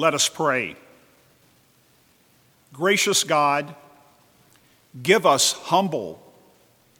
Let 0.00 0.14
us 0.14 0.30
pray. 0.30 0.76
Gracious 2.72 3.22
God, 3.22 3.74
give 5.02 5.26
us 5.26 5.52
humble, 5.52 6.22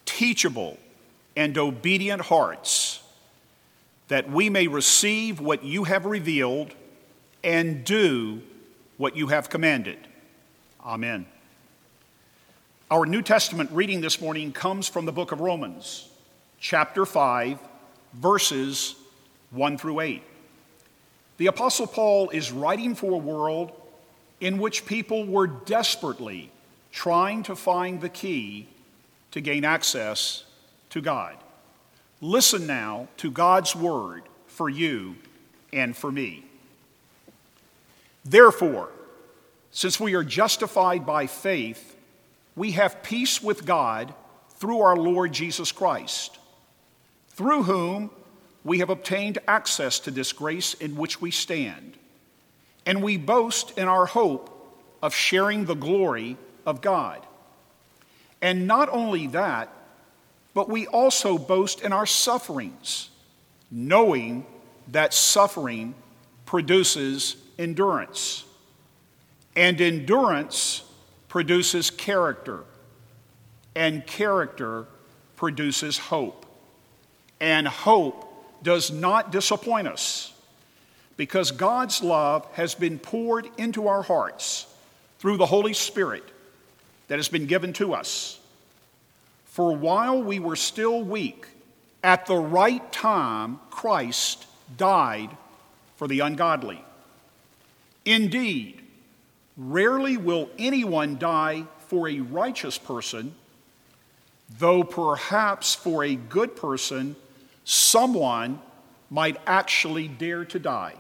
teachable, 0.04 0.76
and 1.34 1.57
obedient 1.57 2.21
hearts 2.21 3.02
that 4.08 4.31
we 4.31 4.50
may 4.50 4.67
receive 4.67 5.41
what 5.41 5.65
you 5.65 5.84
have 5.84 6.05
revealed 6.05 6.75
and 7.42 7.84
do 7.86 8.43
what 8.99 9.17
you 9.17 9.29
have 9.29 9.48
commanded. 9.48 9.96
Amen. 10.85 11.25
Our 12.91 13.07
New 13.07 13.23
Testament 13.23 13.71
reading 13.73 14.03
this 14.03 14.21
morning 14.21 14.53
comes 14.53 14.89
from 14.89 15.07
the 15.07 15.12
book 15.12 15.32
of 15.32 15.41
Romans, 15.41 16.11
chapter 16.59 17.07
5, 17.07 17.59
verses 18.12 18.95
1 19.53 19.79
through 19.79 20.01
8. 20.01 20.23
The 21.41 21.46
Apostle 21.46 21.86
Paul 21.86 22.29
is 22.29 22.52
writing 22.52 22.95
for 22.95 23.12
a 23.12 23.16
world 23.16 23.72
in 24.43 24.58
which 24.58 24.85
people 24.85 25.25
were 25.25 25.46
desperately 25.46 26.50
trying 26.93 27.44
to 27.44 27.57
find 27.57 27.98
the 27.98 28.11
key 28.11 28.68
to 29.31 29.40
gain 29.40 29.64
access 29.64 30.45
to 30.90 31.00
God. 31.00 31.39
Listen 32.20 32.66
now 32.66 33.08
to 33.16 33.30
God's 33.30 33.74
word 33.74 34.24
for 34.48 34.68
you 34.68 35.16
and 35.72 35.96
for 35.96 36.12
me. 36.12 36.45
Therefore, 38.22 38.90
since 39.70 39.98
we 39.98 40.12
are 40.12 40.24
justified 40.24 41.06
by 41.06 41.26
faith, 41.26 41.96
we 42.54 42.72
have 42.72 43.02
peace 43.02 43.42
with 43.42 43.64
God 43.64 44.12
through 44.56 44.82
our 44.82 44.95
Lord 44.98 45.32
Jesus 45.32 45.72
Christ, 45.72 46.38
through 47.30 47.62
whom 47.62 48.10
we 48.64 48.78
have 48.78 48.91
obtained 48.91 49.38
access 49.48 49.98
to 50.00 50.10
this 50.10 50.32
grace 50.32 50.74
in 50.74 50.96
which 50.96 51.20
we 51.20 51.30
stand. 51.30 51.96
And 52.84 53.02
we 53.02 53.16
boast 53.16 53.77
in 53.78 53.88
our 53.88 54.06
hope 54.06 54.56
of 55.02 55.14
sharing 55.14 55.64
the 55.64 55.74
glory 55.74 56.37
of 56.66 56.80
God. 56.80 57.24
And 58.43 58.66
not 58.66 58.88
only 58.90 59.26
that, 59.29 59.71
but 60.54 60.68
we 60.68 60.87
also 60.87 61.38
boast 61.38 61.82
in 61.82 61.93
our 61.93 62.07
sufferings, 62.07 63.10
knowing 63.71 64.45
that 64.89 65.15
suffering 65.15 65.95
produces 66.45 67.37
endurance. 67.59 68.45
And 69.55 69.81
endurance 69.81 70.83
produces 71.29 71.91
character, 71.91 72.65
and 73.75 74.06
character 74.06 74.87
produces 75.37 75.99
hope. 75.99 76.47
And 77.41 77.67
hope 77.67 78.30
does 78.62 78.91
not 78.91 79.33
disappoint 79.33 79.89
us 79.89 80.33
because 81.16 81.50
God's 81.50 82.03
love 82.03 82.47
has 82.53 82.75
been 82.75 82.98
poured 82.98 83.48
into 83.58 83.89
our 83.89 84.03
hearts 84.03 84.66
through 85.19 85.36
the 85.36 85.47
Holy 85.47 85.75
Spirit 85.75 86.25
that 87.08 87.19
has 87.19 87.28
been 87.28 87.47
given 87.47 87.72
to 87.75 87.92
us. 87.92 88.41
For 89.44 89.77
while 89.77 90.22
we 90.22 90.38
were 90.38 90.56
still 90.56 91.03
weak, 91.03 91.47
at 92.03 92.27
the 92.27 92.36
right 92.36 92.91
time, 92.92 93.61
Christ 93.70 94.47
died 94.77 95.36
for 95.97 96.08
the 96.08 96.20
ungodly. 96.20 96.83
Indeed, 98.05 98.81
rarely 99.56 100.16
will 100.16 100.48
anyone 100.58 101.19
die 101.19 101.64
for 101.88 102.08
a 102.08 102.20
righteous 102.20 102.78
person, 102.78 103.34
though 104.58 104.83
perhaps 104.83 105.75
for 105.75 106.03
a 106.03 106.14
good 106.14 106.56
person, 106.56 107.16
someone 107.64 108.61
might 109.11 109.36
actually 109.47 110.08
dare 110.08 110.44
to 110.47 110.58
die. 110.58 110.94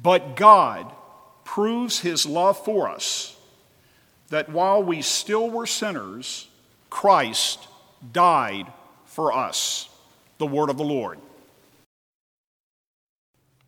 But 0.00 0.36
God 0.36 0.92
proves 1.44 2.00
his 2.00 2.26
love 2.26 2.62
for 2.64 2.88
us 2.88 3.36
that 4.28 4.48
while 4.48 4.82
we 4.82 5.02
still 5.02 5.50
were 5.50 5.66
sinners, 5.66 6.48
Christ 6.88 7.68
died 8.12 8.66
for 9.04 9.32
us. 9.32 9.88
The 10.38 10.46
word 10.46 10.70
of 10.70 10.78
the 10.78 10.84
Lord. 10.84 11.18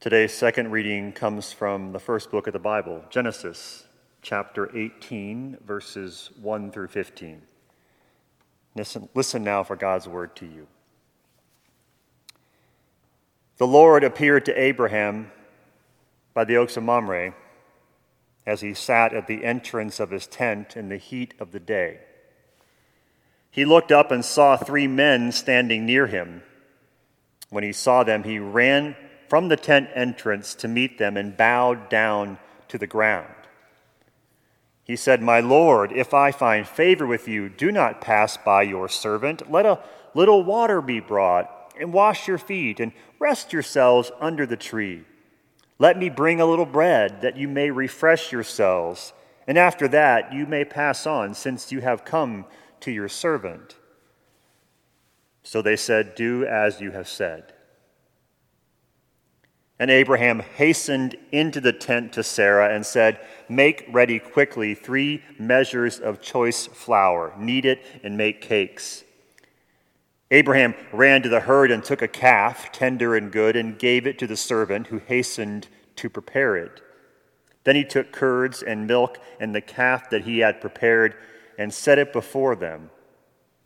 Today's 0.01 0.35
second 0.35 0.71
reading 0.71 1.13
comes 1.13 1.53
from 1.53 1.93
the 1.93 1.99
first 1.99 2.31
book 2.31 2.47
of 2.47 2.53
the 2.53 2.59
Bible, 2.59 3.05
Genesis, 3.09 3.85
chapter 4.21 4.75
18, 4.77 5.59
verses 5.67 6.31
1 6.41 6.71
through 6.73 6.89
15. 6.89 7.43
Listen, 8.75 9.09
listen 9.15 9.45
now 9.45 9.63
for 9.63 9.77
God's 9.77 10.09
word 10.09 10.35
to 10.37 10.47
you. 10.47 10.67
The 13.57 13.67
Lord 13.67 14.03
appeared 14.03 14.45
to 14.47 14.61
Abraham 14.61 15.31
by 16.33 16.45
the 16.45 16.57
oaks 16.57 16.77
of 16.77 16.83
Mamre 16.83 17.35
as 18.47 18.61
he 18.61 18.75
sat 18.75 19.15
at 19.15 19.27
the 19.27 19.45
entrance 19.45 20.01
of 20.01 20.11
his 20.11 20.27
tent 20.27 20.77
in 20.77 20.89
the 20.89 20.97
heat 20.97 21.35
of 21.39 21.53
the 21.53 21.61
day. 21.61 22.01
He 23.51 23.65
looked 23.65 23.93
up 23.93 24.11
and 24.11 24.25
saw 24.25 24.57
three 24.57 24.89
men 24.89 25.31
standing 25.31 25.87
near 25.87 26.09
him. 26.09 26.43
When 27.51 27.63
he 27.63 27.73
saw 27.73 28.03
them, 28.03 28.25
he 28.25 28.41
ran 28.41 28.97
from 29.29 29.49
the 29.49 29.57
tent 29.57 29.89
entrance 29.95 30.55
to 30.57 30.69
meet 30.69 30.99
them 30.99 31.17
and 31.17 31.37
bowed 31.37 31.89
down 31.89 32.39
to 32.69 32.79
the 32.79 32.89
ground. 32.89 33.29
He 34.83 34.97
said, 34.97 35.23
My 35.23 35.41
Lord, 35.41 35.93
if 35.93 36.13
I 36.13 36.33
find 36.33 36.67
favor 36.67 37.07
with 37.07 37.29
you, 37.29 37.49
do 37.49 37.71
not 37.71 38.01
pass 38.01 38.37
by 38.37 38.63
your 38.63 38.89
servant. 38.89 39.51
Let 39.51 39.65
a 39.65 39.83
little 40.15 40.43
water 40.43 40.83
be 40.83 41.01
brought, 41.01 41.51
and 41.79 41.93
wash 41.93 42.29
your 42.29 42.39
feet, 42.39 42.81
and 42.81 42.93
rest 43.19 43.53
yourselves 43.53 44.11
under 44.21 44.47
the 44.47 44.57
tree. 44.57 45.05
Let 45.79 45.99
me 45.99 46.09
bring 46.09 46.41
a 46.41 46.47
little 46.47 46.67
bread, 46.67 47.21
that 47.23 47.37
you 47.37 47.49
may 47.49 47.71
refresh 47.71 48.33
yourselves, 48.33 49.13
and 49.47 49.59
after 49.59 49.89
that 49.89 50.33
you 50.33 50.47
may 50.47 50.65
pass 50.65 51.07
on, 51.07 51.35
since 51.35 51.73
you 51.73 51.81
have 51.81 52.05
come 52.05 52.47
to 52.81 52.91
your 52.91 53.09
servant. 53.09 53.77
So 55.43 55.63
they 55.63 55.77
said, 55.77 56.15
Do 56.15 56.47
as 56.47 56.81
you 56.81 56.93
have 56.93 57.09
said. 57.09 57.53
And 59.79 59.91
Abraham 59.91 60.41
hastened 60.41 61.17
into 61.33 61.61
the 61.61 61.73
tent 61.73 62.13
to 62.13 62.23
Sarah 62.23 62.75
and 62.75 62.87
said, 62.87 63.19
Make 63.49 63.87
ready 63.91 64.19
quickly 64.19 64.75
three 64.75 65.23
measures 65.39 65.99
of 65.99 66.23
choice 66.23 66.67
flour, 66.67 67.35
knead 67.37 67.67
it, 67.67 67.85
and 68.05 68.17
make 68.17 68.41
cakes. 68.41 69.03
Abraham 70.35 70.75
ran 70.93 71.23
to 71.23 71.29
the 71.29 71.39
herd 71.39 71.71
and 71.71 71.85
took 71.85 72.03
a 72.03 72.09
calf, 72.09 72.73
tender 72.73 73.15
and 73.15 73.31
good, 73.31 73.55
and 73.55 73.79
gave 73.79 74.05
it 74.05 74.19
to 74.19 74.27
the 74.27 74.37
servant 74.37 74.89
who 74.89 74.99
hastened 74.99 75.69
to 75.95 76.11
prepare 76.11 76.57
it. 76.57 76.81
Then 77.63 77.77
he 77.77 77.85
took 77.85 78.11
curds 78.11 78.61
and 78.61 78.89
milk 78.89 79.19
and 79.39 79.55
the 79.55 79.61
calf 79.61 80.11
that 80.11 80.25
he 80.25 80.41
had 80.41 80.61
prepared 80.61 81.15
and 81.57 81.73
set 81.73 82.01
it 82.01 82.13
before 82.13 82.57
them. 82.57 82.91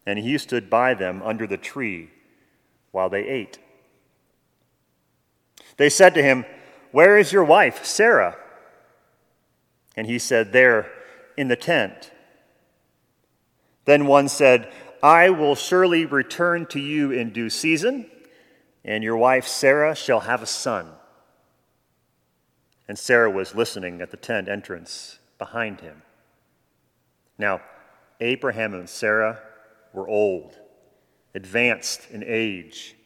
And 0.05 0.19
he 0.19 0.37
stood 0.37 0.69
by 0.69 0.93
them 0.93 1.23
under 1.23 1.47
the 1.47 1.57
tree 1.57 2.11
while 2.91 3.09
they 3.09 3.27
ate. 3.27 3.59
They 5.79 5.89
said 5.89 6.13
to 6.17 6.23
him, 6.23 6.45
Where 6.93 7.17
is 7.17 7.33
your 7.33 7.45
wife, 7.45 7.87
Sarah? 7.87 8.37
And 9.97 10.07
he 10.07 10.19
said, 10.19 10.53
There, 10.53 10.93
in 11.35 11.49
the 11.49 11.57
tent. 11.57 12.11
Then 13.87 14.07
one 14.07 14.29
said, 14.29 14.71
I 15.03 15.31
will 15.31 15.55
surely 15.55 16.05
return 16.05 16.67
to 16.67 16.81
you 16.81 17.13
in 17.13 17.33
due 17.33 17.51
season, 17.51 18.11
and 18.85 19.05
your 19.05 19.17
wife 19.17 19.47
Sarah 19.47 19.95
shall 19.95 20.21
have 20.21 20.43
a 20.43 20.47
son. 20.47 20.89
And 22.89 22.99
Sarah 22.99 23.31
was 23.31 23.55
listening 23.55 24.01
at 24.01 24.11
the 24.11 24.17
tent 24.17 24.49
entrance 24.49 25.19
behind 25.39 25.81
him. 25.81 26.03
Now, 27.39 27.61
Abraham 28.21 28.75
and 28.75 28.89
Sarah 28.89 29.41
were 29.93 30.09
old, 30.09 30.59
advanced 31.35 32.11
in 32.11 32.25
age. 32.27 32.97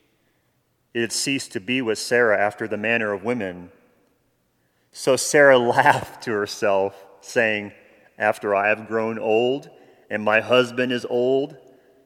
It 0.95 1.01
had 1.01 1.13
ceased 1.13 1.53
to 1.53 1.61
be 1.61 1.83
with 1.83 1.99
Sarah 1.99 2.39
after 2.39 2.67
the 2.67 2.77
manner 2.77 3.13
of 3.13 3.25
women. 3.25 3.71
So 4.93 5.17
Sarah 5.17 5.59
laughed 5.59 6.23
to 6.25 6.33
herself, 6.33 6.95
saying, 7.21 7.73
After 8.19 8.55
I 8.55 8.69
have 8.69 8.89
grown 8.89 9.19
old 9.19 9.69
and 10.09 10.23
my 10.23 10.41
husband 10.41 10.93
is 10.93 11.05
old, 11.05 11.57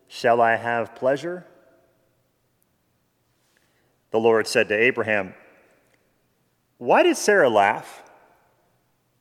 shall 0.09 0.41
I 0.41 0.57
have 0.57 0.95
pleasure? 0.95 1.47
The 4.11 4.21
Lord 4.21 4.47
said 4.47 4.69
to 4.69 4.75
Abraham, 4.75 5.35
Why 6.79 7.03
did 7.03 7.17
Sarah 7.17 7.51
laugh 7.51 8.03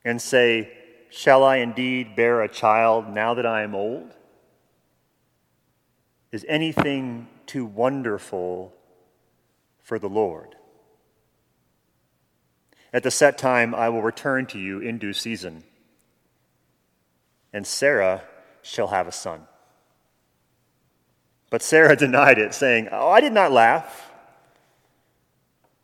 and 0.04 0.22
say, 0.22 0.72
Shall 1.10 1.44
I 1.44 1.58
indeed 1.58 2.16
bear 2.16 2.42
a 2.42 2.50
child 2.50 3.10
now 3.10 3.34
that 3.34 3.46
I 3.46 3.64
am 3.64 3.74
old? 3.74 4.14
Is 6.32 6.46
anything 6.48 7.28
too 7.46 7.66
wonderful 7.66 8.74
for 9.82 9.98
the 9.98 10.10
Lord? 10.10 10.56
At 12.92 13.04
the 13.04 13.12
set 13.12 13.38
time, 13.38 13.74
I 13.76 13.90
will 13.90 14.02
return 14.02 14.46
to 14.48 14.60
you 14.60 14.80
in 14.80 14.98
due 14.98 15.14
season, 15.14 15.64
and 17.52 17.66
Sarah 17.66 18.24
shall 18.62 18.88
have 18.88 19.08
a 19.08 19.12
son. 19.12 19.48
But 21.56 21.62
Sarah 21.62 21.96
denied 22.06 22.38
it, 22.38 22.54
saying, 22.54 22.90
Oh, 22.92 23.10
I 23.10 23.22
did 23.22 23.32
not 23.32 23.50
laugh, 23.50 24.12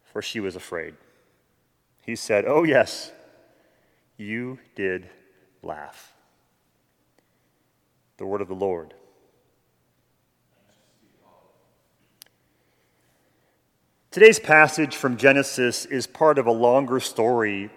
for 0.03 0.21
she 0.21 0.41
was 0.41 0.57
afraid. 0.57 0.95
He 2.01 2.13
said, 2.17 2.43
Oh, 2.45 2.63
yes, 2.63 3.13
you 4.17 4.59
did 4.75 5.07
laugh. 5.63 6.13
The 8.17 8.25
word 8.25 8.41
of 8.41 8.49
the 8.49 8.53
Lord. 8.53 8.93
Today's 14.11 14.39
passage 14.39 14.97
from 14.97 15.15
Genesis 15.15 15.85
is 15.85 16.05
part 16.05 16.37
of 16.37 16.47
a 16.47 16.51
longer 16.51 16.99
story 16.99 17.69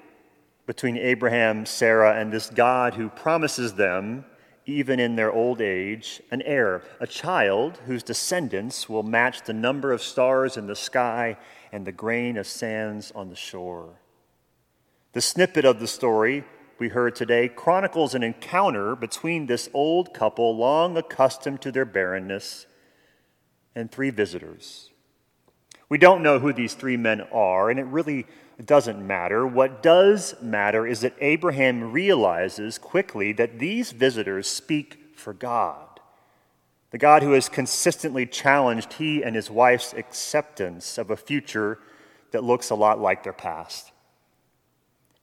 between 0.67 0.97
Abraham, 0.97 1.65
Sarah, 1.65 2.21
and 2.21 2.33
this 2.33 2.51
God 2.51 2.95
who 2.95 3.09
promises 3.09 3.75
them, 3.75 4.25
even 4.67 4.99
in 4.99 5.17
their 5.17 5.33
old 5.33 5.61
age, 5.61 6.23
an 6.31 6.43
heir, 6.43 6.83
a 7.01 7.07
child 7.07 7.79
whose 7.87 8.03
descendants 8.03 8.89
will 8.89 9.03
match 9.03 9.43
the 9.43 9.53
number 9.53 9.93
of 9.93 10.03
stars 10.03 10.57
in 10.57 10.67
the 10.67 10.77
sky 10.77 11.37
and 11.73 11.87
the 11.87 11.93
grain 11.93 12.37
of 12.37 12.47
sands 12.47 13.13
on 13.15 13.29
the 13.29 13.37
shore. 13.37 14.01
The 15.13 15.21
snippet 15.21 15.65
of 15.65 15.81
the 15.81 15.87
story 15.87 16.45
we 16.79 16.89
heard 16.89 17.15
today 17.15 17.49
chronicles 17.49 18.15
an 18.15 18.23
encounter 18.23 18.97
between 18.97 19.47
this 19.47 19.69
old 19.75 20.13
couple, 20.13 20.57
long 20.57 20.97
accustomed 20.97 21.61
to 21.63 21.71
their 21.71 21.85
barrenness, 21.85 22.67
and 23.75 23.91
three 23.91 24.11
visitors 24.11 24.91
we 25.89 25.99
don't 25.99 26.23
know 26.23 26.39
who 26.39 26.53
these 26.53 26.75
three 26.75 26.97
men 26.97 27.21
are, 27.33 27.71
and 27.71 27.79
it 27.79 27.85
really 27.85 28.27
doesn't 28.63 29.05
matter. 29.05 29.47
What 29.47 29.83
does 29.83 30.35
matter 30.41 30.87
is 30.87 31.01
that 31.01 31.15
Abraham 31.21 31.93
realizes 31.93 32.79
quickly 32.79 33.33
that 33.33 33.59
these 33.59 33.93
visitors 33.93 34.47
speak 34.47 35.17
for 35.17 35.33
God, 35.33 36.01
the 36.91 36.99
God 36.99 37.23
who 37.23 37.33
has 37.33 37.49
consistently 37.49 38.27
challenged 38.27 38.95
he 38.95 39.23
and 39.23 39.35
his 39.35 39.51
wife's 39.51 39.93
acceptance 39.93 40.99
of 40.99 41.11
a 41.11 41.17
future 41.17 41.79
that 42.31 42.45
looks 42.45 42.71
a 42.71 42.75
lot 42.75 43.01
like 43.01 43.25
their 43.25 43.33
past. 43.33 43.91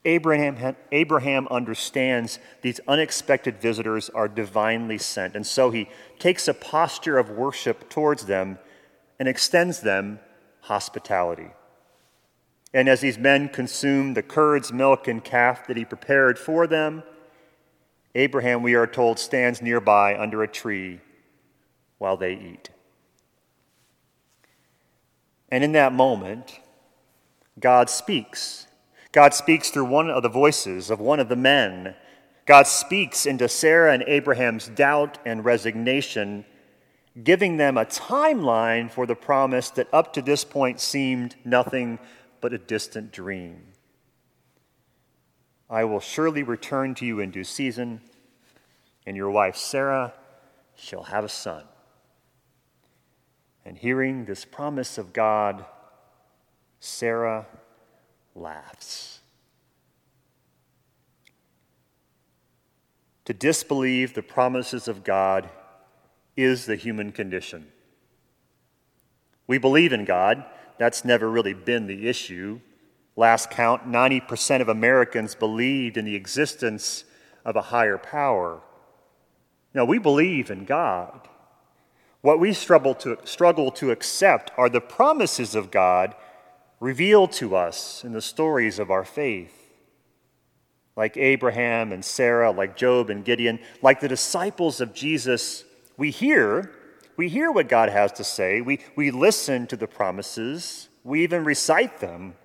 Abraham, 0.04 0.76
Abraham 0.92 1.48
understands 1.50 2.40
these 2.64 2.80
unexpected 2.88 3.62
visitors 3.62 4.10
are 4.10 4.28
divinely 4.28 4.98
sent, 4.98 5.36
and 5.36 5.46
so 5.46 5.70
he 5.70 5.90
takes 6.18 6.48
a 6.48 6.54
posture 6.54 7.20
of 7.20 7.30
worship 7.30 7.88
towards 7.90 8.26
them 8.26 8.58
and 9.20 9.30
extends 9.30 9.82
them 9.82 10.20
hospitality. 10.62 11.52
And 12.74 12.88
as 12.88 13.02
these 13.02 13.18
men 13.18 13.50
consume 13.50 14.14
the 14.14 14.24
curds, 14.24 14.72
milk, 14.72 15.08
and 15.08 15.24
calf 15.24 15.68
that 15.68 15.78
he 15.78 15.84
prepared 15.84 16.40
for 16.40 16.68
them, 16.68 17.04
Abraham, 18.16 18.62
we 18.62 18.76
are 18.76 18.88
told, 18.88 19.20
stands 19.20 19.62
nearby 19.62 20.18
under 20.18 20.44
a 20.44 20.48
tree 20.48 21.00
while 21.98 22.18
they 22.18 22.34
eat. 22.34 22.70
And 25.50 25.64
in 25.64 25.74
that 25.74 25.94
moment, 25.94 26.60
God 27.60 27.90
speaks. 27.90 28.68
God 29.12 29.34
speaks 29.34 29.70
through 29.70 29.86
one 29.86 30.10
of 30.10 30.24
the 30.24 30.30
voices 30.30 30.90
of 30.90 31.00
one 31.00 31.20
of 31.20 31.30
the 31.30 31.36
men. 31.36 31.96
God 32.46 32.68
speaks 32.68 33.26
into 33.26 33.50
Sarah 33.50 33.94
and 33.94 34.04
Abraham's 34.08 34.70
doubt 34.70 35.18
and 35.26 35.44
resignation 35.44 36.46
giving 37.24 37.58
them 37.58 37.78
a 37.78 37.86
timeline 37.86 38.90
for 38.90 39.06
the 39.06 39.16
promise 39.16 39.70
that 39.72 39.88
up 39.92 40.14
to 40.14 40.22
this 40.22 40.44
point 40.44 40.80
seemed 40.80 41.36
nothing 41.44 42.00
but 42.42 42.54
a 42.54 42.58
distant 42.58 43.12
dream. 43.12 43.62
I 45.70 45.86
will 45.86 46.00
surely 46.02 46.44
return 46.44 46.96
to 46.96 47.06
you 47.06 47.20
in 47.20 47.32
due 47.32 47.46
season, 47.46 48.02
and 49.06 49.16
your 49.16 49.30
wife 49.30 49.56
Sarah 49.56 50.14
shall 50.76 51.04
have 51.04 51.24
a 51.24 51.30
son. 51.30 51.64
And 53.64 53.78
hearing 53.78 54.26
this 54.26 54.44
promise 54.44 54.98
of 54.98 55.14
God, 55.14 55.64
Sarah 56.80 57.46
laughs. 58.36 59.20
To 63.26 63.34
disbelieve 63.34 64.14
the 64.14 64.24
promises 64.24 64.88
of 64.88 65.04
God 65.04 65.50
is 66.36 66.66
the 66.66 66.76
human 66.76 67.12
condition. 67.12 67.68
We 69.48 69.58
believe 69.58 69.94
in 69.94 70.06
God. 70.06 70.44
That's 70.78 71.06
never 71.06 71.30
really 71.30 71.54
been 71.54 71.88
the 71.88 72.08
issue. 72.08 72.60
Last 73.16 73.52
count, 73.52 73.88
90% 73.88 74.62
of 74.62 74.70
Americans 74.70 75.36
believed 75.36 75.98
in 75.98 76.06
the 76.06 76.16
existence 76.16 77.04
of 77.46 77.56
a 77.56 77.62
higher 77.62 77.98
power. 77.98 78.62
Now, 79.74 79.86
we 79.86 80.00
believe 80.00 80.50
in 80.50 80.66
God. 80.66 81.28
What 82.22 82.40
we 82.40 82.54
struggle 82.54 82.94
to, 82.96 83.18
struggle 83.24 83.72
to 83.72 83.92
accept 83.92 84.52
are 84.58 84.70
the 84.70 84.82
promises 84.82 85.56
of 85.56 85.72
God 85.72 86.16
revealed 86.80 87.32
to 87.34 87.56
us 87.56 88.04
in 88.04 88.12
the 88.14 88.22
stories 88.22 88.80
of 88.80 88.92
our 88.92 89.06
faith. 89.06 89.58
Like 90.96 91.16
Abraham 91.18 91.92
and 91.92 92.04
Sarah, 92.04 92.52
like 92.52 92.76
Job 92.76 93.10
and 93.10 93.24
Gideon, 93.24 93.60
like 93.82 94.02
the 94.02 94.08
disciples 94.08 94.82
of 94.82 94.94
Jesus 94.94 95.64
we 95.98 96.12
hear, 96.12 96.72
we 97.18 97.30
hear 97.30 97.52
what 97.52 97.70
God 97.70 97.90
has 97.90 98.12
to 98.14 98.24
say. 98.24 98.62
We, 98.62 98.80
we 98.96 99.12
listen 99.12 99.68
to 99.68 99.76
the 99.76 99.88
promises. 99.88 100.90
We 101.04 101.24
even 101.24 101.44
recite 101.44 102.00
them. 102.00 102.36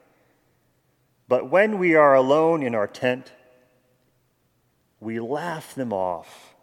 But 1.28 1.50
when 1.50 1.78
we 1.78 1.94
are 1.94 2.14
alone 2.14 2.62
in 2.62 2.74
our 2.74 2.86
tent, 2.86 3.32
we 5.00 5.20
laugh 5.20 5.74
them 5.74 5.92
off 5.92 6.54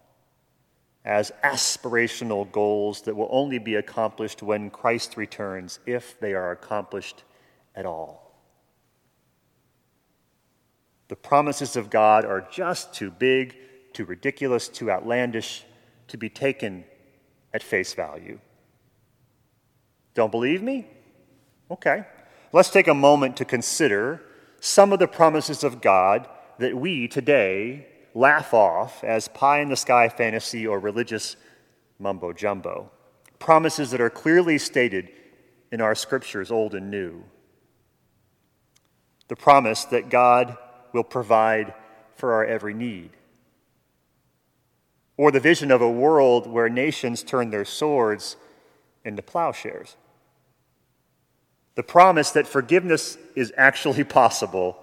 as 1.04 1.32
aspirational 1.42 2.50
goals 2.50 3.02
that 3.02 3.14
will 3.14 3.28
only 3.30 3.58
be 3.58 3.74
accomplished 3.74 4.42
when 4.42 4.70
Christ 4.70 5.16
returns, 5.16 5.78
if 5.84 6.18
they 6.18 6.32
are 6.32 6.50
accomplished 6.50 7.24
at 7.74 7.84
all. 7.84 8.24
The 11.08 11.16
promises 11.16 11.76
of 11.76 11.90
God 11.90 12.24
are 12.24 12.48
just 12.50 12.94
too 12.94 13.10
big, 13.10 13.56
too 13.92 14.06
ridiculous, 14.06 14.68
too 14.68 14.90
outlandish 14.90 15.64
to 16.08 16.16
be 16.16 16.30
taken 16.30 16.84
at 17.54 17.62
face 17.62 17.94
value. 17.94 18.38
Don't 20.14 20.30
believe 20.30 20.62
me? 20.62 20.86
Okay. 21.70 22.04
Let's 22.52 22.70
take 22.70 22.88
a 22.88 22.94
moment 22.94 23.36
to 23.38 23.44
consider 23.44 24.20
some 24.60 24.92
of 24.92 24.98
the 24.98 25.08
promises 25.08 25.64
of 25.64 25.80
God 25.80 26.28
that 26.58 26.76
we 26.76 27.08
today 27.08 27.86
laugh 28.12 28.52
off 28.52 29.02
as 29.02 29.28
pie 29.28 29.60
in 29.60 29.68
the 29.68 29.76
sky 29.76 30.08
fantasy 30.08 30.66
or 30.66 30.78
religious 30.78 31.36
mumbo 31.98 32.32
jumbo. 32.32 32.90
Promises 33.38 33.90
that 33.92 34.00
are 34.00 34.10
clearly 34.10 34.58
stated 34.58 35.10
in 35.72 35.80
our 35.80 35.94
scriptures, 35.94 36.50
old 36.50 36.74
and 36.74 36.90
new. 36.90 37.24
The 39.28 39.36
promise 39.36 39.84
that 39.86 40.10
God 40.10 40.56
will 40.92 41.04
provide 41.04 41.74
for 42.14 42.34
our 42.34 42.44
every 42.44 42.74
need 42.74 43.10
or 45.16 45.30
the 45.30 45.40
vision 45.40 45.70
of 45.70 45.80
a 45.80 45.90
world 45.90 46.46
where 46.46 46.68
nations 46.68 47.22
turn 47.22 47.50
their 47.50 47.64
swords 47.64 48.36
into 49.04 49.22
plowshares. 49.22 49.96
The 51.74 51.82
promise 51.82 52.30
that 52.32 52.46
forgiveness 52.46 53.18
is 53.34 53.52
actually 53.56 54.04
possible 54.20 54.78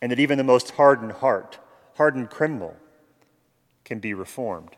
and 0.00 0.12
that 0.12 0.20
even 0.20 0.38
the 0.38 0.44
most 0.44 0.72
hardened 0.72 1.12
heart, 1.12 1.58
hardened 1.96 2.30
criminal, 2.30 2.76
can 3.84 3.98
be 3.98 4.12
reformed. 4.12 4.70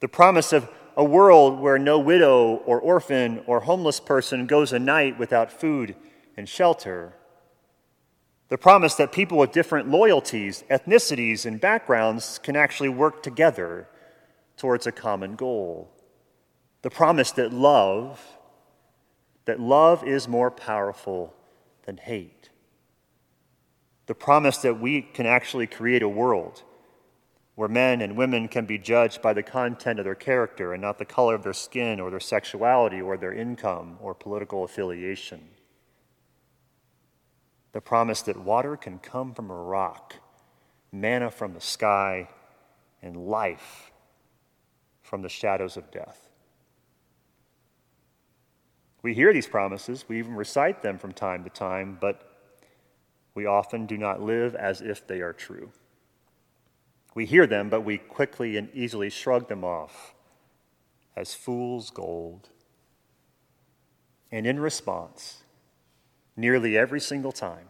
The 0.00 0.08
promise 0.08 0.52
of 0.52 0.68
a 0.96 1.04
world 1.04 1.58
where 1.60 1.78
no 1.78 1.98
widow 1.98 2.56
or 2.66 2.80
orphan 2.80 3.42
or 3.46 3.60
homeless 3.60 3.98
person 3.98 4.46
goes 4.46 4.72
a 4.72 4.78
night 4.78 5.18
without 5.18 5.50
food 5.50 5.96
and 6.36 6.48
shelter 6.48 7.14
the 8.48 8.58
promise 8.58 8.94
that 8.96 9.12
people 9.12 9.38
with 9.38 9.52
different 9.52 9.88
loyalties, 9.88 10.64
ethnicities, 10.70 11.46
and 11.46 11.60
backgrounds 11.60 12.38
can 12.42 12.56
actually 12.56 12.90
work 12.90 13.22
together 13.22 13.88
towards 14.56 14.86
a 14.86 14.92
common 14.92 15.34
goal. 15.34 15.90
The 16.82 16.90
promise 16.90 17.30
that 17.32 17.52
love, 17.52 18.20
that 19.46 19.60
love 19.60 20.06
is 20.06 20.28
more 20.28 20.50
powerful 20.50 21.34
than 21.86 21.96
hate. 21.96 22.50
The 24.06 24.14
promise 24.14 24.58
that 24.58 24.78
we 24.78 25.00
can 25.00 25.24
actually 25.24 25.66
create 25.66 26.02
a 26.02 26.08
world 26.08 26.62
where 27.54 27.68
men 27.68 28.02
and 28.02 28.16
women 28.16 28.48
can 28.48 28.66
be 28.66 28.76
judged 28.76 29.22
by 29.22 29.32
the 29.32 29.42
content 29.42 29.98
of 29.98 30.04
their 30.04 30.14
character 30.14 30.72
and 30.72 30.82
not 30.82 30.98
the 30.98 31.04
color 31.04 31.34
of 31.34 31.44
their 31.44 31.52
skin 31.52 32.00
or 32.00 32.10
their 32.10 32.20
sexuality 32.20 33.00
or 33.00 33.16
their 33.16 33.32
income 33.32 33.96
or 34.00 34.12
political 34.12 34.64
affiliation 34.64 35.40
the 37.74 37.80
promise 37.80 38.22
that 38.22 38.38
water 38.38 38.76
can 38.76 39.00
come 39.00 39.34
from 39.34 39.50
a 39.50 39.54
rock, 39.54 40.14
manna 40.92 41.28
from 41.28 41.54
the 41.54 41.60
sky, 41.60 42.28
and 43.02 43.16
life 43.26 43.90
from 45.02 45.22
the 45.22 45.28
shadows 45.28 45.76
of 45.76 45.90
death. 45.90 46.28
We 49.02 49.12
hear 49.12 49.32
these 49.32 49.48
promises, 49.48 50.04
we 50.08 50.20
even 50.20 50.36
recite 50.36 50.82
them 50.82 50.98
from 50.98 51.12
time 51.12 51.42
to 51.42 51.50
time, 51.50 51.98
but 52.00 52.54
we 53.34 53.44
often 53.44 53.86
do 53.86 53.98
not 53.98 54.22
live 54.22 54.54
as 54.54 54.80
if 54.80 55.04
they 55.08 55.20
are 55.20 55.32
true. 55.32 55.72
We 57.16 57.26
hear 57.26 57.44
them, 57.44 57.70
but 57.70 57.80
we 57.80 57.98
quickly 57.98 58.56
and 58.56 58.68
easily 58.72 59.10
shrug 59.10 59.48
them 59.48 59.64
off 59.64 60.14
as 61.16 61.34
fool's 61.34 61.90
gold. 61.90 62.50
And 64.30 64.46
in 64.46 64.60
response, 64.60 65.43
nearly 66.36 66.76
every 66.76 67.00
single 67.00 67.32
time, 67.32 67.68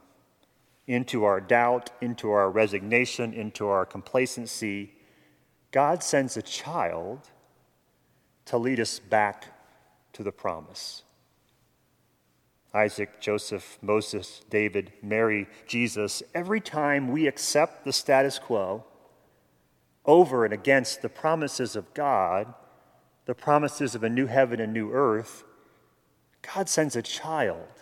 into 0.86 1.24
our 1.24 1.40
doubt, 1.40 1.90
into 2.00 2.30
our 2.30 2.50
resignation, 2.50 3.32
into 3.32 3.66
our 3.66 3.86
complacency, 3.86 4.92
God 5.70 6.02
sends 6.02 6.36
a 6.36 6.42
child 6.42 7.30
to 8.46 8.58
lead 8.58 8.80
us 8.80 8.98
back 8.98 9.46
to 10.12 10.22
the 10.22 10.32
promise. 10.32 11.02
Isaac, 12.74 13.20
Joseph, 13.20 13.78
Moses, 13.80 14.42
David, 14.50 14.92
Mary, 15.00 15.46
Jesus, 15.66 16.22
every 16.34 16.60
time 16.60 17.12
we 17.12 17.26
accept 17.26 17.84
the 17.84 17.92
status 17.92 18.38
quo 18.38 18.84
over 20.04 20.44
and 20.44 20.52
against 20.52 21.00
the 21.00 21.08
promises 21.08 21.76
of 21.76 21.94
God, 21.94 22.52
the 23.26 23.34
promises 23.34 23.94
of 23.94 24.02
a 24.02 24.10
new 24.10 24.26
heaven 24.26 24.60
and 24.60 24.72
new 24.72 24.92
earth, 24.92 25.44
God 26.54 26.68
sends 26.68 26.94
a 26.94 27.02
child 27.02 27.73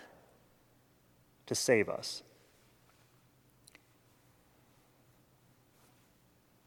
to 1.52 1.61
save 1.61 1.88
us. 1.88 2.23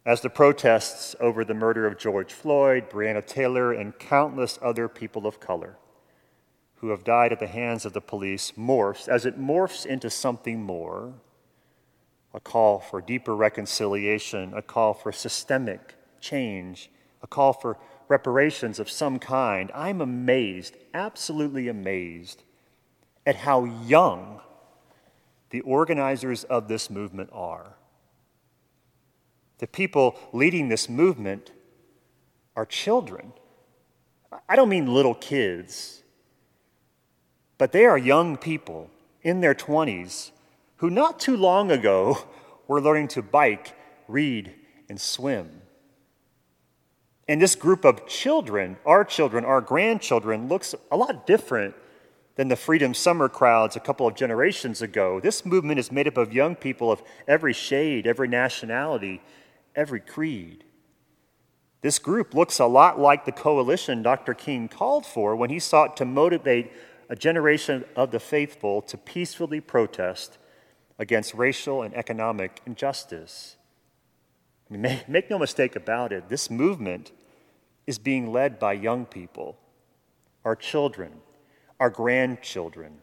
As 0.06 0.22
the 0.22 0.30
protests 0.30 1.16
over 1.20 1.44
the 1.44 1.56
murder 1.56 1.88
of 1.88 1.98
George 1.98 2.32
Floyd, 2.32 2.92
Breonna 2.92 3.26
Taylor, 3.26 3.74
and 3.74 3.98
countless 3.98 4.60
other 4.62 4.88
people 4.88 5.26
of 5.26 5.40
color 5.40 5.78
who 6.76 6.90
have 6.90 7.04
died 7.04 7.32
at 7.32 7.40
the 7.40 7.48
hands 7.48 7.86
of 7.86 7.94
the 7.94 8.02
police 8.02 8.52
morphs, 8.52 9.08
as 9.08 9.26
it 9.26 9.40
morphs 9.40 9.88
into 9.88 10.10
something 10.12 10.62
more, 10.62 11.14
a 12.36 12.40
call 12.40 12.80
for 12.80 13.02
deeper 13.02 13.36
reconciliation, 13.36 14.54
a 14.54 14.62
call 14.62 14.94
for 14.94 15.12
systemic 15.12 15.96
change, 16.20 16.92
a 17.24 17.28
call 17.28 17.54
for 17.54 17.80
reparations 18.08 18.78
of 18.78 18.92
some 18.92 19.18
kind, 19.18 19.72
I'm 19.74 20.02
amazed, 20.02 20.78
absolutely 20.94 21.68
amazed, 21.70 22.44
at 23.26 23.38
how 23.38 23.64
young 23.64 24.42
the 25.50 25.62
organizers 25.62 26.44
of 26.46 26.68
this 26.68 26.90
movement 26.90 27.30
are. 27.32 27.76
The 29.60 29.68
people 29.68 30.18
leading 30.34 30.70
this 30.70 30.90
movement 30.90 31.52
are 32.56 32.66
children. 32.66 33.34
I 34.50 34.56
don't 34.56 34.70
mean 34.70 34.94
little 34.94 35.16
kids, 35.16 36.04
but 37.58 37.72
they 37.72 37.86
are 37.86 37.98
young 37.98 38.38
people 38.38 38.90
in 39.22 39.40
their 39.40 39.56
20s 39.56 40.32
who 40.78 40.90
not 40.90 41.20
too 41.20 41.38
long 41.38 41.72
ago 41.72 42.18
were 42.68 42.82
learning 42.82 43.08
to 43.10 43.22
bike, 43.22 43.74
read, 44.08 44.54
and 44.90 45.00
swim. 45.00 45.62
And 47.28 47.42
this 47.42 47.56
group 47.56 47.86
of 47.86 48.08
children, 48.08 48.78
our 48.86 49.04
children, 49.04 49.46
our 49.46 49.62
grandchildren, 49.62 50.48
looks 50.48 50.76
a 50.92 50.98
lot 50.98 51.26
different 51.26 51.76
than 52.36 52.50
the 52.50 52.56
Freedom 52.56 52.94
Summer 52.94 53.30
crowds 53.30 53.76
a 53.76 53.80
couple 53.80 54.08
of 54.08 54.16
generations 54.16 54.82
ago. 54.82 55.20
This 55.20 55.46
movement 55.46 55.80
is 55.80 55.92
made 55.92 56.08
up 56.08 56.18
of 56.18 56.34
young 56.34 56.56
people 56.56 56.92
of 56.92 57.02
every 57.28 57.54
shade, 57.54 58.06
every 58.06 58.28
nationality, 58.28 59.22
every 59.76 60.02
creed. 60.02 60.66
This 61.82 62.00
group 62.00 62.34
looks 62.34 62.60
a 62.60 62.66
lot 62.66 63.00
like 63.00 63.26
the 63.26 63.32
coalition 63.32 64.02
Dr. 64.02 64.34
King 64.34 64.68
called 64.68 65.06
for 65.06 65.36
when 65.36 65.50
he 65.50 65.60
sought 65.60 65.96
to 65.98 66.06
motivate 66.06 66.72
a 67.10 67.16
generation 67.16 67.86
of 67.96 68.12
the 68.12 68.20
faithful 68.20 68.82
to 68.82 68.98
peacefully 68.98 69.62
protest 69.62 70.38
against 70.98 71.34
racial 71.34 71.84
and 71.84 71.94
economic 71.96 72.62
injustice. 72.66 73.56
I 74.70 74.74
mean, 74.74 74.82
make, 74.82 75.08
make 75.08 75.30
no 75.30 75.38
mistake 75.38 75.76
about 75.76 76.12
it, 76.12 76.28
this 76.28 76.50
movement 76.50 77.12
is 77.86 78.00
being 78.00 78.32
led 78.32 78.58
by 78.58 78.74
young 78.74 79.06
people, 79.06 79.58
our 80.44 80.56
children, 80.56 81.12
our 81.80 81.90
grandchildren, 81.90 83.00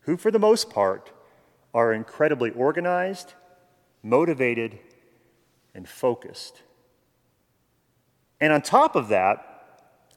who, 0.00 0.16
for 0.16 0.30
the 0.30 0.38
most 0.38 0.70
part, 0.70 1.10
are 1.74 1.92
incredibly 1.92 2.50
organized, 2.50 3.34
motivated, 4.02 4.78
and 5.74 5.88
focused. 5.88 6.62
And 8.40 8.52
on 8.52 8.62
top 8.62 8.96
of 8.96 9.08
that, 9.08 9.52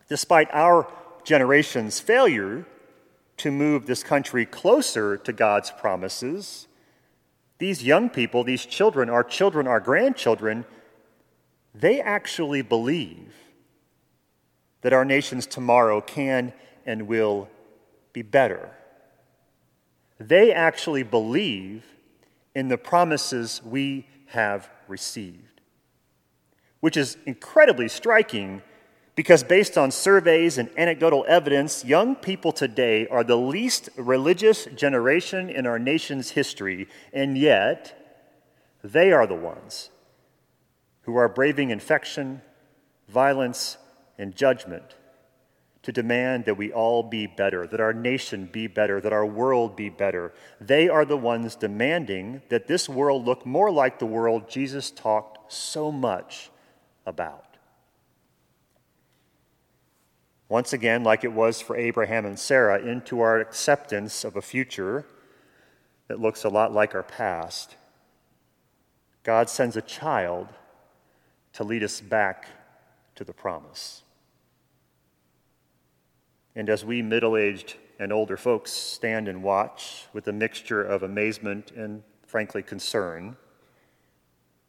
despite 0.10 0.50
our 0.52 0.92
generation's 1.24 2.00
failure 2.00 2.66
to 3.38 3.52
move 3.52 3.86
this 3.86 4.04
country 4.04 4.46
closer 4.46 5.18
to 5.18 5.34
God's 5.34 5.72
promises, 5.72 6.68
these 7.58 7.84
young 7.84 8.10
people, 8.10 8.44
these 8.44 8.66
children, 8.66 9.10
our 9.10 9.24
children, 9.24 9.68
our 9.68 9.80
grandchildren, 9.80 10.66
they 11.74 12.02
actually 12.02 12.62
believe 12.62 13.34
that 14.82 14.94
our 14.94 15.06
nation's 15.06 15.46
tomorrow 15.46 16.02
can 16.02 16.54
and 16.86 17.08
will 17.08 17.50
be 18.16 18.22
better. 18.22 18.72
They 20.20 20.54
actually 20.54 21.04
believe 21.04 21.84
in 22.56 22.70
the 22.70 22.78
promises 22.78 23.62
we 23.64 24.08
have 24.28 24.70
received, 24.88 25.60
which 26.80 26.96
is 26.96 27.18
incredibly 27.26 27.90
striking 27.90 28.62
because, 29.16 29.44
based 29.44 29.78
on 29.78 29.92
surveys 29.92 30.58
and 30.58 30.70
anecdotal 30.78 31.26
evidence, 31.28 31.84
young 31.84 32.16
people 32.16 32.54
today 32.54 33.06
are 33.08 33.24
the 33.24 33.38
least 33.38 33.90
religious 33.98 34.66
generation 34.76 35.50
in 35.50 35.66
our 35.66 35.78
nation's 35.78 36.32
history, 36.32 36.88
and 37.12 37.38
yet 37.38 38.18
they 38.82 39.12
are 39.12 39.28
the 39.28 39.36
ones 39.36 39.90
who 41.02 41.18
are 41.18 41.28
braving 41.28 41.70
infection, 41.70 42.42
violence, 43.10 43.78
and 44.18 44.34
judgment 44.36 44.96
to 45.86 45.92
demand 45.92 46.46
that 46.46 46.58
we 46.58 46.74
all 46.74 47.04
be 47.04 47.28
better, 47.28 47.68
that 47.68 47.80
our 47.80 47.94
nation 47.94 48.50
be 48.52 48.66
better, 48.66 49.00
that 49.00 49.14
our 49.14 49.26
world 49.26 49.76
be 49.76 49.88
better. 49.88 50.34
They 50.60 50.90
are 50.90 51.06
the 51.06 51.16
ones 51.16 51.56
demanding 51.56 52.42
that 52.50 52.66
this 52.66 52.90
world 52.90 53.24
look 53.24 53.46
more 53.46 53.70
like 53.70 54.00
the 54.00 54.08
world 54.08 54.50
Jesus 54.50 54.90
talked 54.90 55.54
so 55.54 55.92
much 55.92 56.50
about. 57.06 57.58
Once 60.50 60.74
again, 60.74 61.04
like 61.04 61.24
it 61.24 61.32
was 61.32 61.62
for 61.62 61.76
Abraham 61.76 62.26
and 62.26 62.40
Sarah, 62.40 62.80
into 62.80 63.22
our 63.22 63.40
acceptance 63.40 64.24
of 64.24 64.36
a 64.36 64.42
future 64.42 65.06
that 66.08 66.20
looks 66.20 66.44
a 66.44 66.50
lot 66.50 66.74
like 66.74 66.96
our 66.96 67.04
past, 67.04 67.76
God 69.22 69.52
sends 69.52 69.78
a 69.78 69.84
child 69.84 70.48
to 71.54 71.64
lead 71.64 71.84
us 71.84 72.02
back 72.02 72.48
to 73.14 73.24
the 73.24 73.34
promise. 73.34 74.02
And 76.56 76.70
as 76.70 76.86
we 76.86 77.02
middle 77.02 77.36
aged 77.36 77.76
and 78.00 78.14
older 78.14 78.38
folks 78.38 78.72
stand 78.72 79.28
and 79.28 79.44
watch 79.44 80.06
with 80.14 80.28
a 80.28 80.34
mixture 80.34 80.82
of 80.82 81.04
amazement 81.04 81.72
and, 81.72 82.04
frankly, 82.26 82.64
concern, 82.64 83.36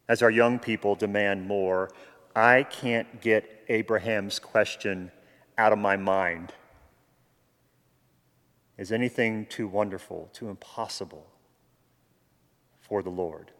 as 0.08 0.22
our 0.22 0.30
young 0.30 0.58
people 0.58 0.94
demand 0.94 1.46
more, 1.46 1.90
I 2.34 2.64
can't 2.64 3.20
get 3.20 3.64
Abraham's 3.68 4.38
question 4.38 5.10
out 5.58 5.72
of 5.72 5.78
my 5.78 5.96
mind. 5.96 6.52
Is 8.78 8.92
anything 8.92 9.46
too 9.46 9.66
wonderful, 9.66 10.28
too 10.32 10.48
impossible 10.48 11.26
for 12.78 13.02
the 13.02 13.10
Lord? 13.10 13.52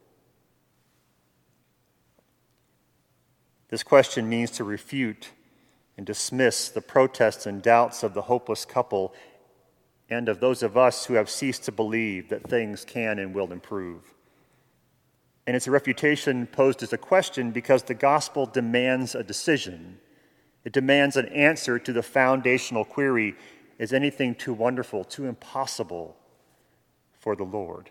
This 3.69 3.83
question 3.83 4.29
means 4.29 4.51
to 4.53 4.65
refute 4.65 5.31
and 5.97 6.07
dismiss 6.07 6.69
the 6.69 6.81
protests 6.81 7.47
and 7.47 7.63
doubts 7.63 8.03
of 8.03 8.15
the 8.15 8.23
hopeless 8.23 8.65
couple 8.65 9.15
and 10.09 10.29
of 10.29 10.41
those 10.41 10.63
of 10.63 10.77
us 10.77 11.07
who 11.07 11.15
have 11.15 11.29
ceased 11.29 11.65
to 11.65 11.73
believe 11.73 12.29
that 12.29 12.49
things 12.49 12.85
can 12.85 13.19
and 13.19 13.35
will 13.35 13.53
improve. 13.53 14.15
And 15.47 15.57
it's 15.57 15.67
a 15.67 15.71
refutation 15.71 16.47
posed 16.47 16.83
as 16.83 16.93
a 16.93 16.99
question 16.99 17.51
because 17.51 17.83
the 17.83 17.95
gospel 17.95 18.47
demands 18.47 19.15
a 19.15 19.23
decision. 19.23 19.99
It 20.65 20.73
demands 20.73 21.17
an 21.17 21.27
answer 21.27 21.79
to 21.79 21.93
the 21.93 22.03
foundational 22.03 22.85
query 22.85 23.37
is 23.79 23.93
anything 23.93 24.35
too 24.35 24.55
wonderful, 24.55 25.05
too 25.05 25.27
impossible 25.27 26.17
for 27.19 27.37
the 27.37 27.45
Lord? 27.45 27.91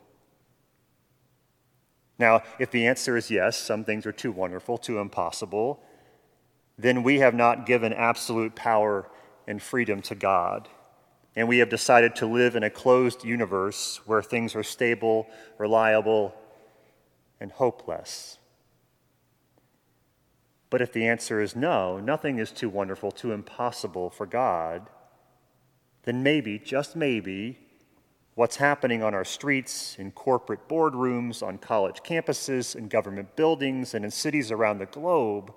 Now, 2.17 2.41
if 2.59 2.71
the 2.71 2.87
answer 2.87 3.17
is 3.17 3.29
yes, 3.29 3.57
some 3.57 3.83
things 3.83 4.05
are 4.05 4.11
too 4.11 4.31
wonderful, 4.31 4.77
too 4.77 4.99
impossible, 4.99 5.83
then 6.77 7.03
we 7.03 7.19
have 7.19 7.33
not 7.33 7.65
given 7.65 7.93
absolute 7.93 8.55
power 8.55 9.09
and 9.47 9.61
freedom 9.61 10.01
to 10.03 10.15
God. 10.15 10.67
And 11.35 11.47
we 11.47 11.59
have 11.59 11.69
decided 11.69 12.15
to 12.17 12.25
live 12.25 12.55
in 12.55 12.63
a 12.63 12.69
closed 12.69 13.23
universe 13.23 14.01
where 14.05 14.21
things 14.21 14.55
are 14.55 14.63
stable, 14.63 15.27
reliable, 15.57 16.33
and 17.39 17.51
hopeless. 17.51 18.37
But 20.69 20.81
if 20.81 20.91
the 20.91 21.07
answer 21.07 21.41
is 21.41 21.55
no, 21.55 21.99
nothing 21.99 22.39
is 22.39 22.51
too 22.51 22.69
wonderful, 22.69 23.11
too 23.11 23.31
impossible 23.31 24.09
for 24.09 24.25
God, 24.25 24.89
then 26.03 26.23
maybe, 26.23 26.59
just 26.59 26.95
maybe, 26.95 27.59
what's 28.35 28.57
happening 28.57 29.01
on 29.01 29.13
our 29.13 29.25
streets, 29.25 29.95
in 29.97 30.11
corporate 30.11 30.67
boardrooms, 30.67 31.45
on 31.45 31.57
college 31.57 32.01
campuses, 32.03 32.75
in 32.75 32.87
government 32.87 33.35
buildings, 33.35 33.93
and 33.93 34.05
in 34.05 34.11
cities 34.11 34.51
around 34.51 34.79
the 34.79 34.85
globe 34.85 35.53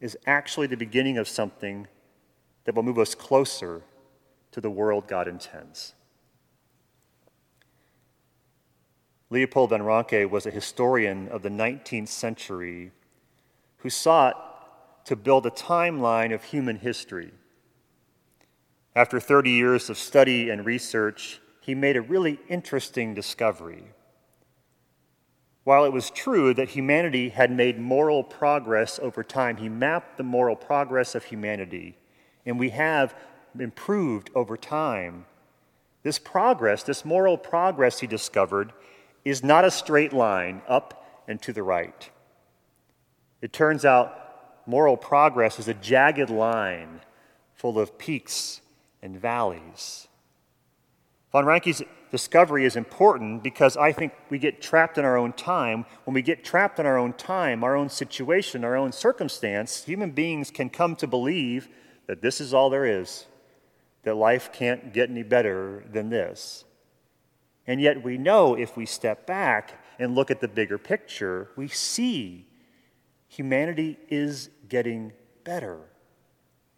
is 0.00 0.16
actually 0.26 0.66
the 0.66 0.76
beginning 0.76 1.18
of 1.18 1.28
something 1.28 1.86
that 2.64 2.74
will 2.74 2.82
move 2.82 2.98
us 2.98 3.14
closer 3.14 3.82
to 4.52 4.60
the 4.60 4.70
world 4.70 5.06
God 5.08 5.26
intends. 5.26 5.94
Leopold 9.30 9.70
von 9.70 9.82
Ranke 9.82 10.30
was 10.30 10.46
a 10.46 10.50
historian 10.50 11.28
of 11.28 11.42
the 11.42 11.50
19th 11.50 12.08
century 12.08 12.92
who 13.78 13.90
sought 13.90 15.04
to 15.04 15.16
build 15.16 15.46
a 15.46 15.50
timeline 15.50 16.34
of 16.34 16.44
human 16.44 16.76
history. 16.76 17.32
After 18.96 19.20
30 19.20 19.50
years 19.50 19.90
of 19.90 19.98
study 19.98 20.50
and 20.50 20.64
research, 20.64 21.40
he 21.60 21.74
made 21.74 21.96
a 21.96 22.02
really 22.02 22.40
interesting 22.48 23.14
discovery. 23.14 23.84
While 25.68 25.84
it 25.84 25.92
was 25.92 26.08
true 26.08 26.54
that 26.54 26.70
humanity 26.70 27.28
had 27.28 27.50
made 27.50 27.78
moral 27.78 28.24
progress 28.24 28.98
over 28.98 29.22
time, 29.22 29.58
he 29.58 29.68
mapped 29.68 30.16
the 30.16 30.22
moral 30.22 30.56
progress 30.56 31.14
of 31.14 31.24
humanity, 31.24 31.98
and 32.46 32.58
we 32.58 32.70
have 32.70 33.14
improved 33.58 34.30
over 34.34 34.56
time. 34.56 35.26
This 36.02 36.18
progress, 36.18 36.84
this 36.84 37.04
moral 37.04 37.36
progress, 37.36 38.00
he 38.00 38.06
discovered, 38.06 38.72
is 39.26 39.44
not 39.44 39.66
a 39.66 39.70
straight 39.70 40.14
line 40.14 40.62
up 40.66 41.06
and 41.28 41.42
to 41.42 41.52
the 41.52 41.62
right. 41.62 42.08
It 43.42 43.52
turns 43.52 43.84
out 43.84 44.62
moral 44.64 44.96
progress 44.96 45.58
is 45.58 45.68
a 45.68 45.74
jagged 45.74 46.30
line 46.30 47.02
full 47.52 47.78
of 47.78 47.98
peaks 47.98 48.62
and 49.02 49.20
valleys. 49.20 50.08
Von 51.30 51.44
Ranke's 51.44 51.82
discovery 52.10 52.64
is 52.64 52.76
important 52.76 53.42
because 53.42 53.76
I 53.76 53.92
think 53.92 54.12
we 54.30 54.38
get 54.38 54.60
trapped 54.60 54.98
in 54.98 55.04
our 55.04 55.16
own 55.16 55.32
time. 55.32 55.84
When 56.04 56.14
we 56.14 56.22
get 56.22 56.44
trapped 56.44 56.78
in 56.78 56.86
our 56.86 56.98
own 56.98 57.12
time, 57.12 57.62
our 57.62 57.76
own 57.76 57.88
situation, 57.88 58.64
our 58.64 58.76
own 58.76 58.92
circumstance, 58.92 59.84
human 59.84 60.12
beings 60.12 60.50
can 60.50 60.70
come 60.70 60.96
to 60.96 61.06
believe 61.06 61.68
that 62.06 62.22
this 62.22 62.40
is 62.40 62.54
all 62.54 62.70
there 62.70 62.84
is, 62.84 63.26
that 64.02 64.14
life 64.14 64.52
can't 64.52 64.92
get 64.92 65.10
any 65.10 65.22
better 65.22 65.84
than 65.90 66.08
this. 66.08 66.64
And 67.66 67.80
yet, 67.80 68.02
we 68.02 68.16
know 68.16 68.54
if 68.54 68.76
we 68.76 68.86
step 68.86 69.26
back 69.26 69.84
and 69.98 70.14
look 70.14 70.30
at 70.30 70.40
the 70.40 70.48
bigger 70.48 70.78
picture, 70.78 71.50
we 71.54 71.68
see 71.68 72.46
humanity 73.28 73.98
is 74.08 74.48
getting 74.68 75.12
better. 75.44 75.78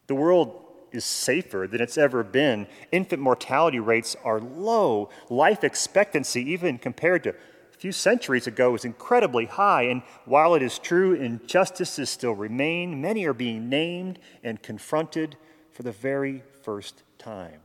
The 0.08 0.16
world 0.16 0.64
is 0.92 1.04
safer 1.04 1.66
than 1.66 1.80
it's 1.80 1.98
ever 1.98 2.22
been. 2.22 2.66
Infant 2.92 3.22
mortality 3.22 3.78
rates 3.78 4.16
are 4.24 4.40
low. 4.40 5.10
Life 5.28 5.64
expectancy, 5.64 6.42
even 6.50 6.78
compared 6.78 7.24
to 7.24 7.30
a 7.30 7.76
few 7.78 7.92
centuries 7.92 8.46
ago, 8.46 8.74
is 8.74 8.84
incredibly 8.84 9.46
high. 9.46 9.82
And 9.82 10.02
while 10.24 10.54
it 10.54 10.62
is 10.62 10.78
true 10.78 11.14
injustices 11.14 12.10
still 12.10 12.34
remain, 12.34 13.00
many 13.00 13.24
are 13.26 13.34
being 13.34 13.68
named 13.68 14.18
and 14.42 14.62
confronted 14.62 15.36
for 15.72 15.82
the 15.82 15.92
very 15.92 16.42
first 16.62 17.02
time. 17.18 17.60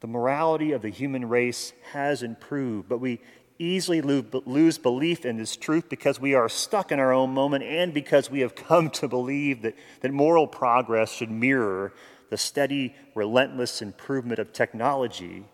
The 0.00 0.08
morality 0.08 0.72
of 0.72 0.82
the 0.82 0.88
human 0.88 1.28
race 1.28 1.72
has 1.92 2.24
improved, 2.24 2.88
but 2.88 2.98
we 2.98 3.20
easily 3.62 4.00
lose 4.00 4.78
belief 4.78 5.24
in 5.24 5.36
this 5.36 5.56
truth 5.56 5.88
because 5.88 6.20
we 6.20 6.34
are 6.34 6.48
stuck 6.48 6.92
in 6.92 6.98
our 6.98 7.12
own 7.12 7.30
moment 7.30 7.64
and 7.64 7.94
because 7.94 8.30
we 8.30 8.40
have 8.40 8.54
come 8.54 8.90
to 8.90 9.08
believe 9.08 9.62
that, 9.62 9.76
that 10.00 10.12
moral 10.12 10.46
progress 10.46 11.12
should 11.12 11.30
mirror 11.30 11.92
the 12.30 12.36
steady, 12.36 12.94
relentless 13.14 13.82
improvement 13.82 14.38
of 14.38 14.52
technology. 14.52 15.44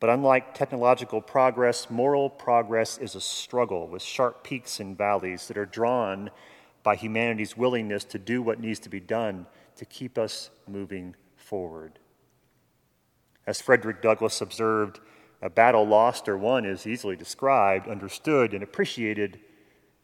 But 0.00 0.10
unlike 0.10 0.54
technological 0.54 1.20
progress, 1.20 1.88
moral 1.88 2.28
progress 2.28 2.98
is 2.98 3.14
a 3.14 3.20
struggle 3.20 3.88
with 3.88 4.02
sharp 4.02 4.44
peaks 4.44 4.80
and 4.80 4.96
valleys 4.96 5.48
that 5.48 5.56
are 5.56 5.66
drawn 5.66 6.30
by 6.82 6.96
humanity's 6.96 7.56
willingness 7.56 8.04
to 8.04 8.18
do 8.18 8.42
what 8.42 8.60
needs 8.60 8.80
to 8.80 8.88
be 8.88 9.00
done 9.00 9.46
to 9.76 9.84
keep 9.84 10.18
us 10.18 10.50
moving 10.68 11.14
forward. 11.36 11.98
As 13.46 13.60
Frederick 13.60 14.02
Douglass 14.02 14.40
observed, 14.40 15.00
a 15.42 15.50
battle 15.50 15.84
lost 15.84 16.28
or 16.28 16.38
won 16.38 16.64
is 16.64 16.86
easily 16.86 17.16
described, 17.16 17.88
understood, 17.88 18.54
and 18.54 18.62
appreciated, 18.62 19.40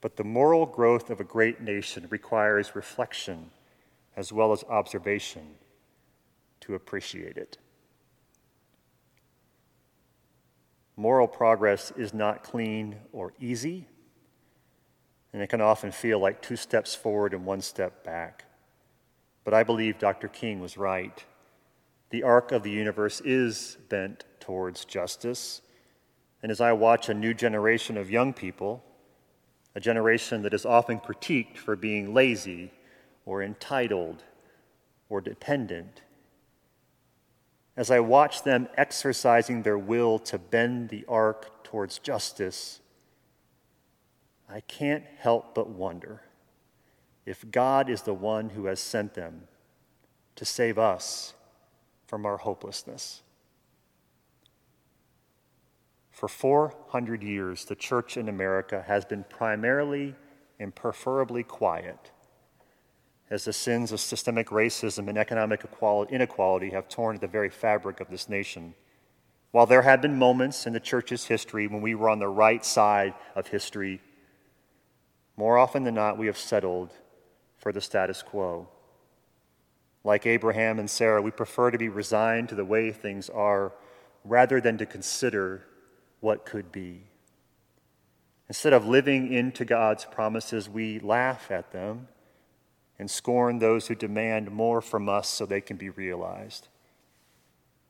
but 0.01 0.17
the 0.17 0.25
moral 0.25 0.67
growth 0.67 1.11
of 1.11 1.21
a 1.21 1.25
great 1.25 1.61
nation 1.61 2.07
requires 2.11 2.75
reflection 2.75 3.51
as 4.17 4.33
well 4.33 4.53
as 4.53 4.65
observation 4.65 5.55
to 6.61 6.75
appreciate 6.75 7.37
it. 7.37 7.57
Moral 10.97 11.29
progress 11.29 11.93
is 11.97 12.13
not 12.13 12.43
clean 12.43 12.97
or 13.13 13.33
easy, 13.39 13.87
and 15.33 15.41
it 15.41 15.49
can 15.49 15.61
often 15.61 15.93
feel 15.93 16.19
like 16.19 16.43
two 16.43 16.57
steps 16.57 16.97
forward 16.97 17.33
and 17.33 17.47
one 17.47 17.61
step 17.61 18.03
back. 18.03 18.45
But 19.45 19.55
I 19.55 19.63
believe 19.63 20.01
Dr. 20.01 20.27
King 20.27 20.59
was 20.59 20.77
right 20.77 21.25
the 22.11 22.23
arc 22.23 22.53
of 22.53 22.63
the 22.63 22.71
universe 22.71 23.21
is 23.21 23.77
bent 23.89 24.25
towards 24.49 24.87
justice. 24.87 25.61
And 26.43 26.51
as 26.51 26.59
I 26.59 26.73
watch 26.73 27.11
a 27.11 27.15
new 27.15 27.35
generation 27.35 27.99
of 27.99 28.11
young 28.11 28.33
people, 28.33 28.83
a 29.75 29.81
generation 29.81 30.41
that 30.41 30.55
is 30.55 30.65
often 30.65 31.01
critiqued 31.01 31.59
for 31.59 31.77
being 31.77 32.15
lazy 32.15 32.73
or 33.27 33.43
entitled 33.43 34.25
or 35.11 35.21
dependent, 35.21 36.01
as 37.77 37.91
I 37.91 38.01
watch 38.01 38.43
them 38.43 38.69
exercising 38.75 39.65
their 39.65 39.77
will 39.77 40.19
to 40.21 40.39
bend 40.39 40.89
the 40.89 41.05
arc 41.07 41.63
towards 41.63 41.99
justice, 41.99 42.81
I 44.49 44.61
can't 44.61 45.05
help 45.19 45.55
but 45.55 45.69
wonder 45.69 46.23
if 47.27 47.45
God 47.51 47.91
is 47.91 48.01
the 48.01 48.15
one 48.15 48.49
who 48.49 48.65
has 48.65 48.81
sent 48.81 49.13
them 49.13 49.43
to 50.37 50.47
save 50.47 50.79
us 50.79 51.35
from 52.07 52.25
our 52.25 52.39
hopelessness. 52.39 53.21
For 56.19 56.27
400 56.27 57.23
years, 57.23 57.65
the 57.65 57.77
church 57.77 58.17
in 58.17 58.29
America 58.29 58.83
has 58.89 59.05
been 59.05 59.23
primarily 59.23 60.17
and 60.59 60.75
preferably 60.75 61.45
quiet 61.45 62.11
as 63.31 63.45
the 63.45 63.53
sins 63.53 63.93
of 63.93 64.01
systemic 64.01 64.49
racism 64.49 65.07
and 65.07 65.17
economic 65.17 65.65
inequality 66.11 66.71
have 66.71 66.89
torn 66.89 67.15
at 67.15 67.21
the 67.21 67.29
very 67.29 67.51
fabric 67.51 68.01
of 68.01 68.11
this 68.11 68.29
nation. 68.29 68.75
While 69.53 69.67
there 69.67 69.83
have 69.83 70.03
been 70.03 70.19
moments 70.19 70.67
in 70.67 70.73
the 70.73 70.81
church's 70.81 71.27
history 71.27 71.69
when 71.69 71.83
we 71.83 71.95
were 71.95 72.09
on 72.09 72.19
the 72.19 72.27
right 72.27 72.65
side 72.65 73.15
of 73.37 73.47
history, 73.47 74.01
more 75.37 75.57
often 75.57 75.85
than 75.85 75.95
not, 75.95 76.19
we 76.19 76.27
have 76.27 76.37
settled 76.37 76.91
for 77.59 77.71
the 77.71 77.81
status 77.81 78.25
quo. 78.25 78.67
Like 80.03 80.27
Abraham 80.27 80.81
and 80.81 80.91
Sarah, 80.91 81.23
we 81.23 81.31
prefer 81.31 81.71
to 81.71 81.79
be 81.79 81.89
resigned 81.89 82.49
to 82.49 82.57
the 82.57 82.65
way 82.65 82.91
things 82.91 83.31
are 83.31 83.73
rather 84.25 84.61
than 84.61 84.79
to 84.79 84.85
consider 84.85 85.68
what 86.21 86.45
could 86.45 86.73
be. 86.73 87.05
Instead 88.49 88.73
of 88.73 88.87
living 88.87 89.33
into 89.33 89.65
God's 89.65 90.05
promises, 90.07 90.69
we 90.69 90.99
laugh 91.01 91.51
at 91.51 91.73
them 91.73 92.09
and 92.99 93.11
scorn 93.11 93.59
those 93.59 93.87
who 93.87 93.95
demand 93.95 94.51
more 94.51 94.81
from 94.81 95.09
us 95.09 95.29
so 95.29 95.45
they 95.47 95.61
can 95.61 95.77
be 95.77 95.91
realized. 95.91 96.69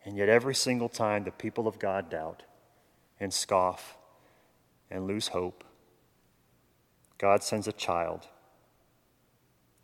And 0.04 0.16
yet, 0.16 0.28
every 0.28 0.54
single 0.54 0.88
time 0.88 1.24
the 1.24 1.30
people 1.30 1.68
of 1.68 1.78
God 1.78 2.10
doubt 2.10 2.42
and 3.20 3.32
scoff 3.32 3.96
and 4.90 5.06
lose 5.06 5.28
hope, 5.28 5.64
God 7.18 7.42
sends 7.42 7.66
a 7.66 7.72
child, 7.72 8.26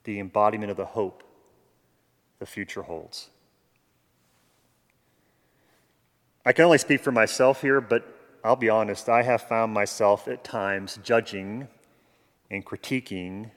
the 0.05 0.19
embodiment 0.19 0.71
of 0.71 0.77
the 0.77 0.87
hope 0.87 1.23
the 2.39 2.47
future 2.47 2.83
holds. 2.83 3.31
I 6.45 6.53
can 6.53 6.67
only 6.67 6.79
speak 6.79 7.01
for 7.01 7.13
myself 7.13 7.63
here, 7.63 7.81
but 7.81 8.14
I'll 8.45 8.57
be 8.57 8.69
honest, 8.69 9.09
I 9.09 9.23
have 9.23 9.41
found 9.41 9.73
myself 9.73 10.29
at 10.29 10.45
times 10.45 10.99
judging 11.03 11.67
and 12.51 12.63
critiquing 12.63 13.51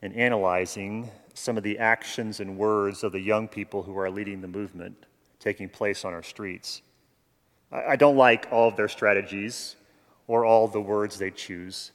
and 0.00 0.14
analyzing 0.14 1.10
some 1.34 1.56
of 1.56 1.64
the 1.64 1.76
actions 1.76 2.38
and 2.38 2.56
words 2.56 3.02
of 3.02 3.10
the 3.10 3.20
young 3.20 3.48
people 3.48 3.82
who 3.82 3.98
are 3.98 4.08
leading 4.08 4.42
the 4.42 4.48
movement 4.48 5.06
taking 5.40 5.68
place 5.68 6.04
on 6.04 6.12
our 6.12 6.22
streets. 6.22 6.82
I 7.72 7.96
don't 7.96 8.16
like 8.16 8.46
all 8.52 8.68
of 8.68 8.76
their 8.76 8.88
strategies 8.88 9.74
or 10.28 10.44
all 10.44 10.68
the 10.68 10.80
words 10.80 11.18
they 11.18 11.32
choose. 11.32 11.90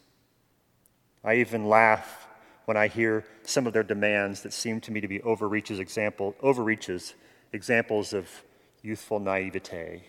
I 1.23 1.35
even 1.35 1.69
laugh 1.69 2.27
when 2.65 2.75
I 2.75 2.87
hear 2.87 3.23
some 3.43 3.67
of 3.67 3.73
their 3.73 3.83
demands 3.83 4.41
that 4.41 4.51
seem 4.51 4.81
to 4.81 4.91
me 4.91 4.99
to 4.99 5.07
be 5.07 5.21
overreaches, 5.21 5.79
example, 5.79 6.35
overreaches 6.41 7.13
examples 7.53 8.11
of 8.11 8.43
youthful 8.81 9.19
naivete. 9.21 10.03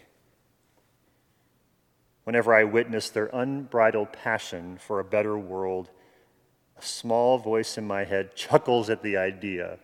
Whenever 2.27 2.53
I 2.53 2.65
witness 2.65 3.09
their 3.09 3.31
unbridled 3.33 4.13
passion 4.13 4.79
for 4.79 4.99
a 4.99 5.05
better 5.05 5.39
world, 5.39 5.91
a 6.77 6.83
small 6.83 7.39
voice 7.39 7.79
in 7.79 7.87
my 7.87 8.03
head 8.03 8.35
chuckles 8.35 8.91
at 8.91 9.01
the 9.05 9.17
idea 9.17 9.79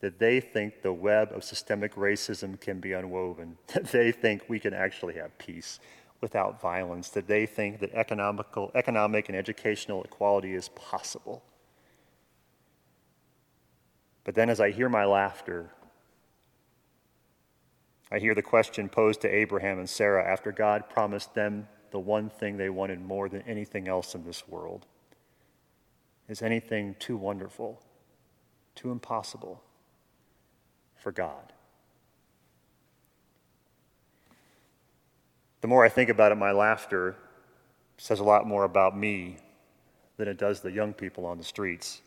that 0.00 0.18
they 0.18 0.40
think 0.40 0.82
the 0.82 0.92
web 0.92 1.30
of 1.32 1.44
systemic 1.44 1.94
racism 1.94 2.60
can 2.60 2.80
be 2.80 2.92
unwoven, 2.92 3.56
that 3.68 3.84
they 3.86 4.10
think 4.10 4.42
we 4.48 4.58
can 4.58 4.74
actually 4.74 5.14
have 5.14 5.38
peace 5.38 5.78
without 6.20 6.60
violence, 6.60 7.08
that 7.10 7.28
they 7.28 7.46
think 7.46 7.78
that 7.78 7.94
economical, 7.94 8.72
economic 8.74 9.28
and 9.28 9.38
educational 9.38 10.02
equality 10.02 10.54
is 10.54 10.70
possible. 10.70 11.44
But 14.24 14.34
then 14.34 14.50
as 14.50 14.58
I 14.58 14.72
hear 14.72 14.88
my 14.88 15.04
laughter, 15.04 15.70
I 18.10 18.18
hear 18.18 18.34
the 18.34 18.42
question 18.42 18.88
posed 18.88 19.20
to 19.22 19.28
Abraham 19.28 19.78
and 19.78 19.88
Sarah 19.88 20.24
after 20.24 20.50
God 20.50 20.88
promised 20.88 21.34
them 21.34 21.68
the 21.90 21.98
one 21.98 22.30
thing 22.30 22.56
they 22.56 22.70
wanted 22.70 23.00
more 23.00 23.28
than 23.28 23.42
anything 23.42 23.88
else 23.88 24.14
in 24.14 24.24
this 24.24 24.46
world. 24.48 24.86
Is 26.28 26.42
anything 26.42 26.96
too 26.98 27.16
wonderful, 27.16 27.82
too 28.74 28.90
impossible 28.90 29.62
for 30.96 31.12
God? 31.12 31.52
The 35.60 35.68
more 35.68 35.84
I 35.84 35.88
think 35.88 36.08
about 36.10 36.32
it, 36.32 36.36
my 36.36 36.52
laughter 36.52 37.16
says 37.96 38.20
a 38.20 38.24
lot 38.24 38.46
more 38.46 38.64
about 38.64 38.96
me 38.96 39.36
than 40.16 40.28
it 40.28 40.38
does 40.38 40.60
the 40.60 40.70
young 40.70 40.92
people 40.92 41.26
on 41.26 41.38
the 41.38 41.44
streets. 41.44 42.00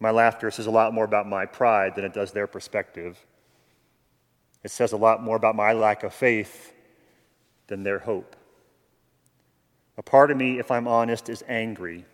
My 0.00 0.10
laughter 0.10 0.50
says 0.50 0.66
a 0.66 0.70
lot 0.70 0.92
more 0.92 1.04
about 1.04 1.26
my 1.26 1.46
pride 1.46 1.94
than 1.94 2.04
it 2.04 2.12
does 2.12 2.32
their 2.32 2.46
perspective. 2.46 3.24
It 4.64 4.70
says 4.70 4.92
a 4.92 4.96
lot 4.96 5.22
more 5.22 5.36
about 5.36 5.54
my 5.54 5.72
lack 5.72 6.02
of 6.02 6.12
faith 6.12 6.72
than 7.68 7.82
their 7.82 8.00
hope. 8.00 8.36
A 9.96 10.02
part 10.02 10.30
of 10.30 10.36
me, 10.36 10.58
if 10.58 10.70
I'm 10.70 10.88
honest, 10.88 11.28
is 11.28 11.44
angry, 11.48 12.04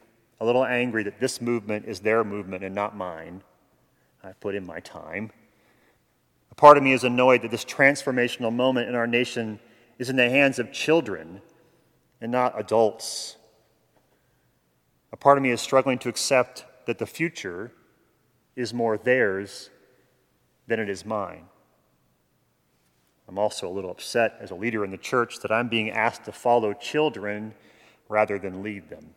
a 0.41 0.45
little 0.45 0.65
angry 0.65 1.03
that 1.05 1.21
this 1.21 1.41
movement 1.41 1.87
is 1.87 2.01
their 2.01 2.25
movement 2.25 2.65
and 2.65 2.75
not 2.75 2.97
mine. 2.97 3.43
I 4.23 4.33
put 4.33 4.55
in 4.55 4.67
my 4.67 4.81
time. 4.81 5.31
A 6.51 6.55
part 6.55 6.77
of 6.77 6.83
me 6.83 6.93
is 6.93 7.05
annoyed 7.05 7.43
that 7.43 7.51
this 7.51 7.65
transformational 7.65 8.53
moment 8.53 8.89
in 8.89 8.95
our 8.95 9.07
nation 9.07 9.59
is 9.99 10.09
in 10.09 10.17
the 10.17 10.31
hands 10.31 10.59
of 10.59 10.73
children 10.73 11.43
and 12.21 12.33
not 12.33 12.59
adults. 12.59 13.37
A 15.13 15.17
part 15.17 15.37
of 15.37 15.43
me 15.43 15.51
is 15.51 15.61
struggling 15.61 15.99
to 15.99 16.09
accept 16.09 16.65
that 16.87 16.99
the 16.99 17.07
future 17.07 17.73
is 18.57 18.73
more 18.73 18.97
theirs 18.97 19.71
than 20.67 20.81
it 20.81 20.89
is 20.89 21.05
mine. 21.05 21.45
I'm 23.29 23.39
also 23.39 23.69
a 23.69 23.73
little 23.73 23.91
upset 23.91 24.37
as 24.41 24.51
a 24.51 24.55
leader 24.55 24.85
in 24.85 24.91
the 24.91 24.99
church 24.99 25.41
that 25.41 25.51
I'm 25.51 25.69
being 25.69 25.91
asked 25.91 26.25
to 26.25 26.33
follow 26.33 26.73
children 26.73 27.55
rather 28.09 28.39
than 28.39 28.63
lead 28.63 28.91
them. 28.91 29.15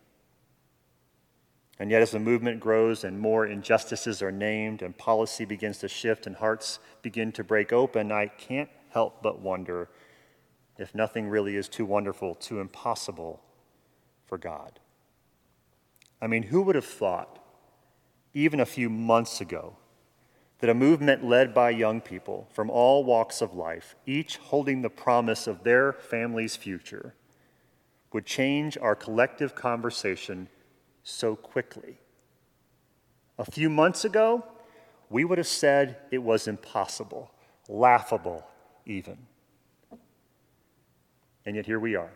And 1.79 1.91
yet, 1.91 2.01
as 2.01 2.11
the 2.11 2.19
movement 2.19 2.59
grows 2.59 3.03
and 3.03 3.19
more 3.19 3.45
injustices 3.45 4.21
are 4.21 4.31
named 4.31 4.81
and 4.81 4.97
policy 4.97 5.45
begins 5.45 5.77
to 5.79 5.87
shift 5.87 6.25
and 6.25 6.35
hearts 6.35 6.79
begin 7.01 7.31
to 7.33 7.43
break 7.43 7.71
open, 7.71 8.11
I 8.11 8.27
can't 8.27 8.69
help 8.89 9.21
but 9.21 9.39
wonder 9.39 9.89
if 10.77 10.95
nothing 10.95 11.27
really 11.27 11.55
is 11.55 11.69
too 11.69 11.85
wonderful, 11.85 12.33
too 12.35 12.59
impossible 12.59 13.41
for 14.25 14.37
God. 14.37 14.79
I 16.21 16.27
mean, 16.27 16.43
who 16.43 16.63
would 16.63 16.75
have 16.75 16.85
thought, 16.85 17.39
even 18.33 18.59
a 18.59 18.65
few 18.65 18.89
months 18.89 19.39
ago, 19.39 19.76
that 20.59 20.69
a 20.69 20.73
movement 20.73 21.23
led 21.23 21.53
by 21.53 21.69
young 21.69 22.01
people 22.01 22.47
from 22.51 22.69
all 22.69 23.03
walks 23.03 23.41
of 23.41 23.53
life, 23.53 23.95
each 24.05 24.37
holding 24.37 24.81
the 24.81 24.89
promise 24.89 25.45
of 25.47 25.63
their 25.63 25.93
family's 25.93 26.55
future, 26.55 27.13
would 28.11 28.25
change 28.25 28.77
our 28.77 28.95
collective 28.95 29.53
conversation 29.53 30.47
so 31.03 31.35
quickly? 31.35 31.99
A 33.37 33.45
few 33.45 33.69
months 33.69 34.03
ago, 34.03 34.43
we 35.09 35.23
would 35.23 35.37
have 35.37 35.47
said 35.47 35.97
it 36.09 36.17
was 36.17 36.47
impossible, 36.47 37.31
laughable 37.69 38.45
even. 38.85 39.17
And 41.45 41.55
yet 41.55 41.65
here 41.65 41.79
we 41.79 41.95
are. 41.95 42.11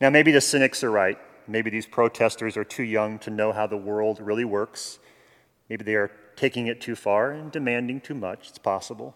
Now, 0.00 0.10
maybe 0.10 0.32
the 0.32 0.40
cynics 0.40 0.84
are 0.84 0.90
right. 0.90 1.18
Maybe 1.48 1.70
these 1.70 1.86
protesters 1.86 2.56
are 2.56 2.64
too 2.64 2.82
young 2.82 3.18
to 3.20 3.30
know 3.30 3.52
how 3.52 3.66
the 3.66 3.76
world 3.76 4.20
really 4.20 4.44
works. 4.44 4.98
Maybe 5.68 5.84
they 5.84 5.94
are 5.94 6.10
taking 6.36 6.66
it 6.66 6.80
too 6.80 6.94
far 6.94 7.30
and 7.32 7.50
demanding 7.50 8.00
too 8.00 8.14
much. 8.14 8.48
It's 8.48 8.58
possible. 8.58 9.14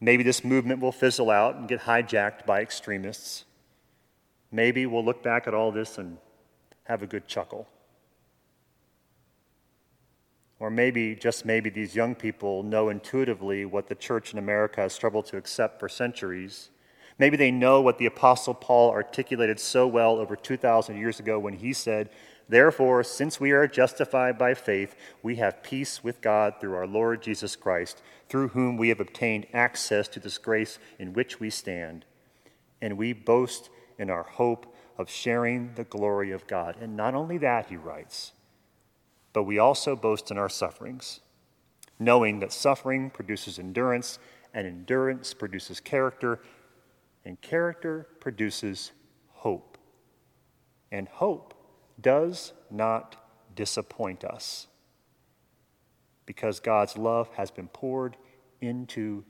Maybe 0.00 0.22
this 0.22 0.44
movement 0.44 0.80
will 0.80 0.92
fizzle 0.92 1.30
out 1.30 1.56
and 1.56 1.68
get 1.68 1.80
hijacked 1.80 2.46
by 2.46 2.60
extremists. 2.60 3.44
Maybe 4.50 4.86
we'll 4.86 5.04
look 5.04 5.22
back 5.22 5.46
at 5.46 5.54
all 5.54 5.72
this 5.72 5.98
and 5.98 6.18
have 6.84 7.02
a 7.02 7.06
good 7.06 7.26
chuckle. 7.26 7.68
Or 10.60 10.70
maybe, 10.70 11.14
just 11.14 11.44
maybe, 11.44 11.70
these 11.70 11.96
young 11.96 12.14
people 12.14 12.62
know 12.62 12.88
intuitively 12.88 13.64
what 13.64 13.88
the 13.88 13.94
church 13.94 14.32
in 14.32 14.38
America 14.38 14.80
has 14.80 14.92
struggled 14.92 15.26
to 15.26 15.36
accept 15.36 15.80
for 15.80 15.88
centuries 15.88 16.70
Maybe 17.18 17.36
they 17.36 17.50
know 17.50 17.80
what 17.80 17.98
the 17.98 18.06
Apostle 18.06 18.54
Paul 18.54 18.90
articulated 18.90 19.60
so 19.60 19.86
well 19.86 20.16
over 20.16 20.34
2,000 20.34 20.96
years 20.98 21.20
ago 21.20 21.38
when 21.38 21.54
he 21.54 21.72
said, 21.72 22.10
Therefore, 22.48 23.02
since 23.02 23.40
we 23.40 23.52
are 23.52 23.66
justified 23.66 24.36
by 24.36 24.54
faith, 24.54 24.94
we 25.22 25.36
have 25.36 25.62
peace 25.62 26.04
with 26.04 26.20
God 26.20 26.54
through 26.60 26.74
our 26.74 26.86
Lord 26.86 27.22
Jesus 27.22 27.56
Christ, 27.56 28.02
through 28.28 28.48
whom 28.48 28.76
we 28.76 28.90
have 28.90 29.00
obtained 29.00 29.46
access 29.54 30.08
to 30.08 30.20
this 30.20 30.36
grace 30.36 30.78
in 30.98 31.14
which 31.14 31.40
we 31.40 31.48
stand. 31.48 32.04
And 32.82 32.98
we 32.98 33.12
boast 33.14 33.70
in 33.98 34.10
our 34.10 34.24
hope 34.24 34.74
of 34.98 35.08
sharing 35.08 35.72
the 35.74 35.84
glory 35.84 36.32
of 36.32 36.46
God. 36.46 36.76
And 36.80 36.96
not 36.96 37.14
only 37.14 37.38
that, 37.38 37.66
he 37.66 37.76
writes, 37.76 38.32
but 39.32 39.44
we 39.44 39.58
also 39.58 39.96
boast 39.96 40.30
in 40.30 40.38
our 40.38 40.48
sufferings, 40.48 41.20
knowing 41.98 42.40
that 42.40 42.52
suffering 42.52 43.10
produces 43.10 43.58
endurance, 43.58 44.18
and 44.52 44.66
endurance 44.66 45.34
produces 45.34 45.80
character 45.80 46.40
and 47.24 47.40
character 47.40 48.06
produces 48.20 48.92
hope. 49.32 49.78
And 50.92 51.08
hope 51.08 51.54
does 52.00 52.52
not 52.70 53.16
disappoint 53.54 54.24
us 54.24 54.66
because 56.26 56.60
God's 56.60 56.96
love 56.96 57.28
has 57.34 57.50
been 57.50 57.68
poured 57.68 58.16
into 58.60 59.24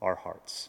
our 0.00 0.16
hearts. 0.16 0.68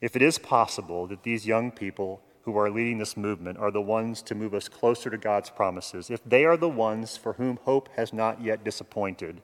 If 0.00 0.14
it 0.14 0.22
is 0.22 0.38
possible 0.38 1.06
that 1.08 1.24
these 1.24 1.46
young 1.46 1.70
people 1.72 2.22
who 2.42 2.56
are 2.56 2.70
leading 2.70 2.98
this 2.98 3.16
movement 3.16 3.58
are 3.58 3.70
the 3.70 3.82
ones 3.82 4.22
to 4.22 4.34
move 4.34 4.54
us 4.54 4.68
closer 4.68 5.10
to 5.10 5.18
God's 5.18 5.50
promises, 5.50 6.08
if 6.08 6.22
they 6.24 6.44
are 6.44 6.56
the 6.56 6.68
ones 6.68 7.16
for 7.16 7.34
whom 7.34 7.58
hope 7.64 7.88
has 7.96 8.12
not 8.12 8.40
yet 8.40 8.64
disappointed, 8.64 9.42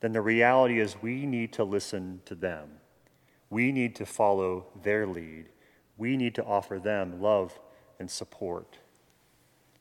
then 0.00 0.12
the 0.12 0.22
reality 0.22 0.78
is 0.78 1.02
we 1.02 1.26
need 1.26 1.52
to 1.54 1.64
listen 1.64 2.22
to 2.24 2.34
them 2.34 2.78
we 3.52 3.70
need 3.70 3.94
to 3.96 4.06
follow 4.06 4.64
their 4.82 5.06
lead. 5.06 5.44
We 5.98 6.16
need 6.16 6.34
to 6.36 6.44
offer 6.44 6.78
them 6.78 7.20
love 7.20 7.60
and 8.02 8.10
support. 8.10 8.78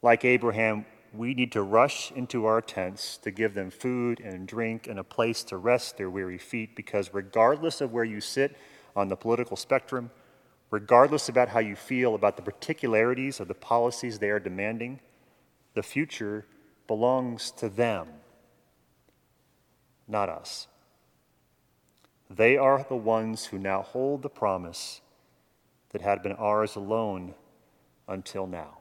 Like 0.03 0.23
Abraham, 0.23 0.85
we 1.11 1.33
need 1.33 1.51
to 1.53 1.63
rush 1.63 2.11
into 2.11 2.45
our 2.45 2.61
tents 2.61 3.17
to 3.17 3.31
give 3.31 3.55
them 3.55 3.71
food 3.71 4.19
and 4.19 4.47
drink 4.47 4.85
and 4.87 4.99
a 4.99 5.03
place 5.03 5.43
to 5.45 5.57
rest 5.57 5.97
their 5.97 6.09
weary 6.09 6.37
feet 6.37 6.75
because, 6.75 7.15
regardless 7.15 7.81
of 7.81 7.91
where 7.91 8.03
you 8.03 8.21
sit 8.21 8.55
on 8.95 9.07
the 9.07 9.15
political 9.15 9.57
spectrum, 9.57 10.11
regardless 10.69 11.29
about 11.29 11.49
how 11.49 11.59
you 11.59 11.75
feel 11.75 12.13
about 12.13 12.37
the 12.37 12.43
particularities 12.43 13.39
of 13.39 13.47
the 13.47 13.55
policies 13.55 14.19
they 14.19 14.29
are 14.29 14.39
demanding, 14.39 14.99
the 15.73 15.81
future 15.83 16.45
belongs 16.85 17.49
to 17.49 17.69
them, 17.69 18.07
not 20.07 20.29
us. 20.29 20.67
They 22.29 22.55
are 22.55 22.85
the 22.87 22.95
ones 22.95 23.45
who 23.45 23.57
now 23.57 23.81
hold 23.81 24.21
the 24.21 24.29
promise 24.29 25.01
that 25.89 26.01
had 26.01 26.21
been 26.21 26.33
ours 26.33 26.75
alone 26.75 27.33
until 28.07 28.47
now. 28.47 28.77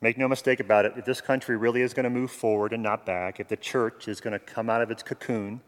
Make 0.00 0.18
no 0.18 0.28
mistake 0.28 0.60
about 0.60 0.84
it, 0.84 0.92
if 0.96 1.06
this 1.06 1.22
country 1.22 1.56
really 1.56 1.80
is 1.80 1.94
going 1.94 2.04
to 2.04 2.10
move 2.10 2.30
forward 2.30 2.74
and 2.74 2.82
not 2.82 3.06
back, 3.06 3.40
if 3.40 3.48
the 3.48 3.56
church 3.56 4.06
is 4.06 4.20
going 4.20 4.34
to 4.34 4.38
come 4.38 4.68
out 4.68 4.82
of 4.82 4.90
its 4.90 5.02
cocoon 5.02 5.62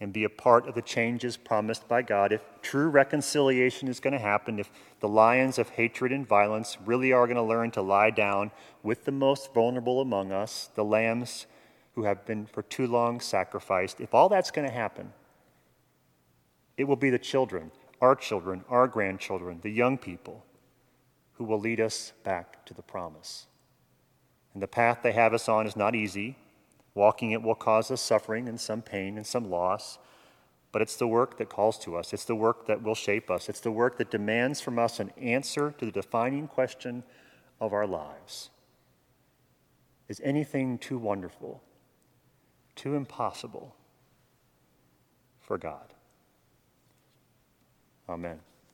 and 0.00 0.12
be 0.12 0.22
a 0.22 0.30
part 0.30 0.68
of 0.68 0.76
the 0.76 0.82
changes 0.82 1.36
promised 1.36 1.88
by 1.88 2.00
God, 2.00 2.32
if 2.32 2.42
true 2.60 2.88
reconciliation 2.88 3.88
is 3.88 3.98
going 3.98 4.12
to 4.12 4.20
happen, 4.20 4.60
if 4.60 4.70
the 5.00 5.08
lions 5.08 5.58
of 5.58 5.70
hatred 5.70 6.12
and 6.12 6.24
violence 6.26 6.78
really 6.84 7.12
are 7.12 7.26
going 7.26 7.36
to 7.36 7.42
learn 7.42 7.72
to 7.72 7.82
lie 7.82 8.10
down 8.10 8.52
with 8.84 9.04
the 9.04 9.10
most 9.10 9.52
vulnerable 9.52 10.00
among 10.00 10.30
us, 10.30 10.70
the 10.76 10.84
lambs 10.84 11.46
who 11.96 12.04
have 12.04 12.24
been 12.24 12.46
for 12.46 12.62
too 12.62 12.86
long 12.86 13.18
sacrificed, 13.20 14.00
if 14.00 14.14
all 14.14 14.28
that's 14.28 14.52
going 14.52 14.68
to 14.68 14.72
happen, 14.72 15.12
it 16.76 16.84
will 16.84 16.94
be 16.94 17.10
the 17.10 17.18
children, 17.18 17.72
our 18.02 18.14
children, 18.14 18.62
our 18.68 18.86
grandchildren, 18.86 19.60
the 19.62 19.70
young 19.70 19.96
people, 19.96 20.44
who 21.34 21.44
will 21.44 21.58
lead 21.58 21.80
us 21.80 22.12
back 22.22 22.66
to 22.66 22.74
the 22.74 22.82
promise. 22.82 23.46
And 24.52 24.62
the 24.62 24.68
path 24.68 24.98
they 25.02 25.12
have 25.12 25.32
us 25.32 25.48
on 25.48 25.66
is 25.66 25.74
not 25.74 25.94
easy. 25.94 26.36
Walking 26.94 27.30
it 27.30 27.40
will 27.40 27.54
cause 27.54 27.90
us 27.90 28.02
suffering 28.02 28.46
and 28.46 28.60
some 28.60 28.82
pain 28.82 29.16
and 29.16 29.26
some 29.26 29.50
loss. 29.50 29.98
But 30.70 30.82
it's 30.82 30.96
the 30.96 31.06
work 31.06 31.38
that 31.38 31.48
calls 31.48 31.78
to 31.78 31.96
us. 31.96 32.12
It's 32.12 32.26
the 32.26 32.34
work 32.34 32.66
that 32.66 32.82
will 32.82 32.94
shape 32.94 33.30
us. 33.30 33.48
It's 33.48 33.60
the 33.60 33.70
work 33.70 33.96
that 33.96 34.10
demands 34.10 34.60
from 34.60 34.78
us 34.78 35.00
an 35.00 35.10
answer 35.16 35.74
to 35.78 35.86
the 35.86 35.92
defining 35.92 36.48
question 36.48 37.04
of 37.58 37.72
our 37.72 37.86
lives 37.86 38.50
Is 40.08 40.20
anything 40.22 40.76
too 40.76 40.98
wonderful 40.98 41.62
too 42.74 42.94
impossible 42.94 43.74
for 45.40 45.58
God. 45.58 45.94
Amen. 48.12 48.51